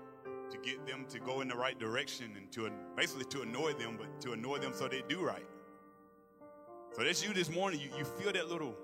to 0.51 0.59
get 0.59 0.87
them 0.87 1.05
to 1.11 1.19
go 1.19 1.43
in 1.43 1.49
the 1.49 1.55
right 1.55 1.79
direction 1.79 2.33
and 2.37 2.51
to 2.53 2.71
basically 2.97 3.27
to 3.27 3.43
annoy 3.43 3.73
them, 3.75 3.97
but 3.99 4.21
to 4.23 4.33
annoy 4.33 4.59
them 4.59 4.73
so 4.75 4.89
they 4.89 5.03
do 5.07 5.21
right. 5.21 5.45
So 6.93 7.03
that's 7.03 7.23
you 7.27 7.35
this 7.35 7.51
morning. 7.51 7.81
You, 7.81 7.91
you 7.99 8.05
feel 8.05 8.33
that 8.33 8.49
little 8.49 8.75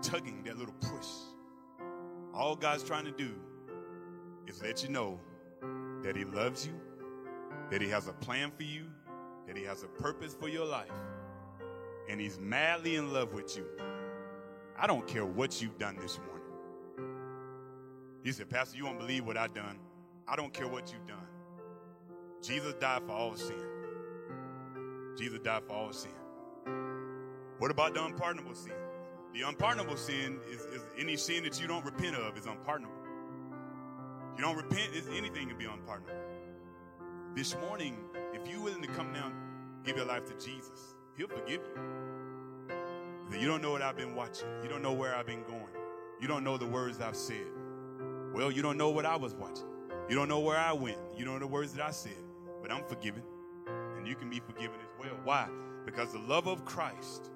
tugging, 0.00 0.42
that 0.44 0.56
little 0.56 0.74
push. 0.80 1.06
All 2.32 2.56
God's 2.56 2.82
trying 2.82 3.04
to 3.04 3.10
do 3.10 3.34
is 4.46 4.62
let 4.62 4.82
you 4.82 4.88
know 4.88 5.20
that 6.02 6.16
He 6.16 6.24
loves 6.24 6.66
you, 6.66 6.72
that 7.70 7.82
He 7.82 7.88
has 7.88 8.08
a 8.08 8.12
plan 8.12 8.52
for 8.56 8.62
you, 8.62 8.84
that 9.46 9.56
He 9.56 9.64
has 9.64 9.82
a 9.82 9.88
purpose 9.88 10.34
for 10.34 10.48
your 10.48 10.64
life 10.64 10.92
and 12.08 12.20
he's 12.20 12.38
madly 12.38 12.96
in 12.96 13.12
love 13.12 13.32
with 13.32 13.56
you. 13.56 13.66
I 14.78 14.86
don't 14.86 15.06
care 15.06 15.24
what 15.24 15.60
you've 15.60 15.78
done 15.78 15.96
this 16.00 16.18
morning. 16.18 16.36
He 18.22 18.32
said, 18.32 18.50
Pastor, 18.50 18.76
you 18.76 18.84
won't 18.84 18.98
believe 18.98 19.24
what 19.24 19.36
I've 19.36 19.54
done. 19.54 19.78
I 20.28 20.36
don't 20.36 20.52
care 20.52 20.66
what 20.66 20.92
you've 20.92 21.06
done. 21.06 21.26
Jesus 22.42 22.74
died 22.74 23.02
for 23.06 23.12
all 23.12 23.36
sin. 23.36 23.56
Jesus 25.16 25.38
died 25.40 25.62
for 25.66 25.72
all 25.72 25.92
sin. 25.92 26.10
What 27.58 27.70
about 27.70 27.94
the 27.94 28.04
unpardonable 28.04 28.54
sin? 28.54 28.72
The 29.32 29.42
unpardonable 29.42 29.96
sin 29.96 30.38
is, 30.50 30.60
is 30.60 30.82
any 30.98 31.16
sin 31.16 31.44
that 31.44 31.60
you 31.60 31.66
don't 31.66 31.84
repent 31.84 32.16
of 32.16 32.36
is 32.36 32.46
unpardonable. 32.46 32.94
You 34.36 34.42
don't 34.42 34.56
repent, 34.56 34.94
is 34.94 35.08
anything 35.08 35.48
can 35.48 35.56
be 35.56 35.64
unpardonable. 35.64 36.14
This 37.34 37.56
morning, 37.60 37.96
if 38.34 38.50
you're 38.50 38.60
willing 38.60 38.82
to 38.82 38.88
come 38.88 39.12
down, 39.12 39.34
give 39.84 39.96
your 39.96 40.06
life 40.06 40.26
to 40.26 40.34
Jesus, 40.44 40.95
He'll 41.16 41.28
forgive 41.28 41.60
you. 41.74 43.40
You 43.40 43.46
don't 43.46 43.62
know 43.62 43.70
what 43.70 43.82
I've 43.82 43.96
been 43.96 44.14
watching. 44.14 44.48
You 44.62 44.68
don't 44.68 44.82
know 44.82 44.92
where 44.92 45.14
I've 45.14 45.26
been 45.26 45.42
going. 45.44 45.66
You 46.20 46.28
don't 46.28 46.44
know 46.44 46.56
the 46.56 46.66
words 46.66 47.00
I've 47.00 47.16
said. 47.16 47.46
Well, 48.32 48.50
you 48.50 48.62
don't 48.62 48.76
know 48.76 48.90
what 48.90 49.06
I 49.06 49.16
was 49.16 49.34
watching. 49.34 49.66
You 50.08 50.14
don't 50.14 50.28
know 50.28 50.40
where 50.40 50.58
I 50.58 50.72
went. 50.72 50.98
You 51.16 51.24
don't 51.24 51.34
know 51.34 51.40
the 51.40 51.46
words 51.46 51.72
that 51.74 51.84
I 51.84 51.90
said. 51.90 52.22
But 52.62 52.70
I'm 52.70 52.84
forgiven. 52.84 53.22
And 53.96 54.06
you 54.06 54.14
can 54.14 54.30
be 54.30 54.40
forgiven 54.40 54.76
as 54.82 54.90
well. 54.98 55.16
Why? 55.24 55.48
Because 55.84 56.12
the 56.12 56.18
love 56.18 56.46
of 56.46 56.64
Christ 56.64 57.30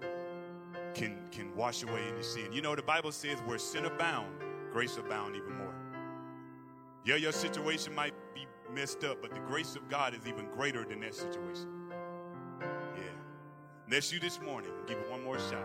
can, 0.94 1.18
can 1.32 1.54
wash 1.56 1.82
away 1.82 2.02
any 2.12 2.22
sin. 2.22 2.52
You 2.52 2.62
know, 2.62 2.76
the 2.76 2.82
Bible 2.82 3.12
says 3.12 3.38
where 3.46 3.58
sin 3.58 3.84
abound, 3.86 4.28
grace 4.72 4.96
abound 4.96 5.36
even 5.36 5.56
more. 5.56 5.74
Yeah, 7.04 7.16
your 7.16 7.32
situation 7.32 7.94
might 7.94 8.14
be 8.34 8.46
messed 8.74 9.04
up, 9.04 9.22
but 9.22 9.32
the 9.32 9.40
grace 9.40 9.74
of 9.74 9.88
God 9.88 10.14
is 10.14 10.26
even 10.26 10.46
greater 10.50 10.84
than 10.84 11.00
that 11.00 11.14
situation. 11.14 11.79
That's 13.90 14.12
you 14.12 14.20
this 14.20 14.40
morning. 14.40 14.70
Give 14.86 14.98
it 14.98 15.10
one 15.10 15.24
more 15.24 15.36
shot. 15.36 15.64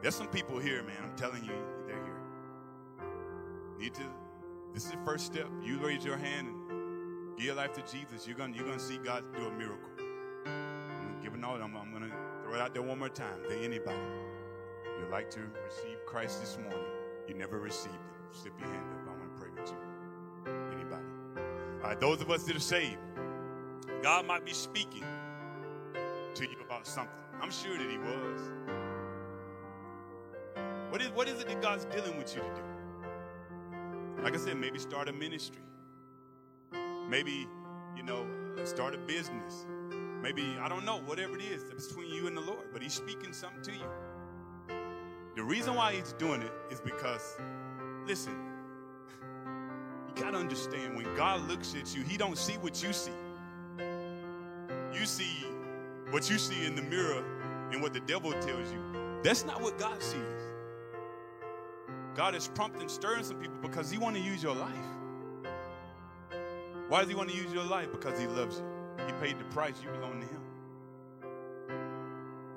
There's 0.00 0.14
some 0.14 0.28
people 0.28 0.60
here, 0.60 0.84
man. 0.84 0.96
I'm 1.02 1.16
telling 1.16 1.42
you, 1.42 1.56
they're 1.88 1.96
here. 1.96 2.20
Need 3.80 3.94
to. 3.94 4.04
This 4.72 4.84
is 4.84 4.92
the 4.92 4.98
first 5.04 5.26
step. 5.26 5.48
You 5.60 5.78
raise 5.78 6.04
your 6.04 6.16
hand 6.16 6.46
and 6.70 7.36
give 7.36 7.46
your 7.46 7.56
life 7.56 7.72
to 7.72 7.82
Jesus. 7.82 8.28
You're 8.28 8.36
gonna 8.36 8.54
you're 8.54 8.64
gonna 8.64 8.78
see 8.78 8.98
God 8.98 9.24
do 9.36 9.46
a 9.46 9.50
miracle. 9.50 9.88
I'm 10.46 11.20
giving 11.20 11.42
all. 11.42 11.56
I'm, 11.56 11.74
I'm 11.74 11.92
gonna 11.92 12.12
throw 12.44 12.54
it 12.54 12.60
out 12.60 12.74
there 12.74 12.82
one 12.82 13.00
more 13.00 13.08
time 13.08 13.42
to 13.48 13.56
anybody. 13.56 13.98
You'd 15.00 15.10
like 15.10 15.28
to 15.30 15.40
receive 15.40 15.98
Christ 16.06 16.40
this 16.42 16.56
morning. 16.62 16.78
You 17.26 17.34
never 17.34 17.58
received 17.58 17.96
Him. 17.96 18.00
Slip 18.30 18.52
your 18.60 18.68
hand 18.68 18.84
up. 18.92 19.14
I 19.14 19.18
want 19.18 19.34
to 19.34 19.42
pray 19.42 19.50
with 19.50 19.72
you. 19.72 20.52
Anybody? 20.78 21.04
All 21.82 21.88
right. 21.88 21.98
Those 21.98 22.20
of 22.20 22.30
us 22.30 22.44
that 22.44 22.54
are 22.54 22.60
saved, 22.60 22.98
God 24.00 24.28
might 24.28 24.46
be 24.46 24.52
speaking 24.52 25.04
to 26.34 26.44
you 26.44 26.56
about 26.64 26.86
something. 26.86 27.23
I'm 27.40 27.50
sure 27.50 27.76
that 27.76 27.90
he 27.90 27.98
was. 27.98 28.50
What 30.90 31.02
is, 31.02 31.08
what 31.10 31.28
is 31.28 31.40
it 31.40 31.48
that 31.48 31.60
God's 31.60 31.84
dealing 31.86 32.16
with 32.18 32.34
you 32.34 32.42
to 32.42 32.48
do? 32.48 34.22
Like 34.22 34.34
I 34.34 34.38
said, 34.38 34.56
maybe 34.56 34.78
start 34.78 35.08
a 35.08 35.12
ministry. 35.12 35.62
Maybe, 37.08 37.46
you 37.96 38.02
know, 38.02 38.26
start 38.64 38.94
a 38.94 38.98
business. 38.98 39.66
Maybe, 40.22 40.56
I 40.60 40.68
don't 40.68 40.84
know, 40.84 41.00
whatever 41.00 41.36
it 41.36 41.42
is 41.42 41.64
between 41.64 42.10
you 42.10 42.26
and 42.26 42.36
the 42.36 42.40
Lord, 42.40 42.66
but 42.72 42.82
he's 42.82 42.94
speaking 42.94 43.32
something 43.32 43.62
to 43.62 43.72
you. 43.72 43.86
The 45.36 45.42
reason 45.42 45.74
why 45.74 45.92
he's 45.94 46.12
doing 46.12 46.42
it 46.42 46.52
is 46.70 46.80
because, 46.80 47.36
listen, 48.06 48.34
you 50.08 50.22
got 50.22 50.30
to 50.30 50.38
understand 50.38 50.96
when 50.96 51.12
God 51.16 51.46
looks 51.48 51.74
at 51.74 51.94
you, 51.94 52.02
he 52.02 52.16
don't 52.16 52.38
see 52.38 52.54
what 52.54 52.82
you 52.82 52.92
see. 52.92 53.10
You 54.94 55.04
see 55.06 55.44
what 56.10 56.30
you 56.30 56.38
see 56.38 56.66
in 56.66 56.74
the 56.74 56.82
mirror 56.82 57.24
and 57.72 57.82
what 57.82 57.92
the 57.92 58.00
devil 58.00 58.32
tells 58.32 58.70
you. 58.72 58.80
That's 59.22 59.44
not 59.44 59.60
what 59.60 59.78
God 59.78 60.02
sees. 60.02 60.20
God 62.14 62.34
is 62.34 62.48
prompting, 62.48 62.88
stirring 62.88 63.24
some 63.24 63.38
people 63.38 63.56
because 63.60 63.90
He 63.90 63.98
want 63.98 64.14
to 64.16 64.22
use 64.22 64.42
your 64.42 64.54
life. 64.54 64.70
Why 66.88 67.00
does 67.00 67.08
He 67.08 67.14
want 67.14 67.30
to 67.30 67.36
use 67.36 67.52
your 67.52 67.64
life? 67.64 67.90
Because 67.90 68.18
He 68.18 68.26
loves 68.26 68.58
you. 68.58 69.06
He 69.06 69.12
paid 69.14 69.38
the 69.38 69.44
price. 69.44 69.74
You 69.82 69.90
belong 69.90 70.20
to 70.20 70.26
Him. 70.26 70.40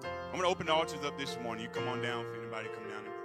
I'm 0.04 0.32
going 0.34 0.44
to 0.44 0.48
open 0.48 0.68
the 0.68 0.74
altars 0.74 1.04
up 1.04 1.18
this 1.18 1.38
morning. 1.42 1.64
You 1.64 1.70
come 1.70 1.88
on 1.88 2.02
down 2.02 2.26
if 2.26 2.40
anybody 2.40 2.68
come 2.76 2.84
down. 2.84 3.17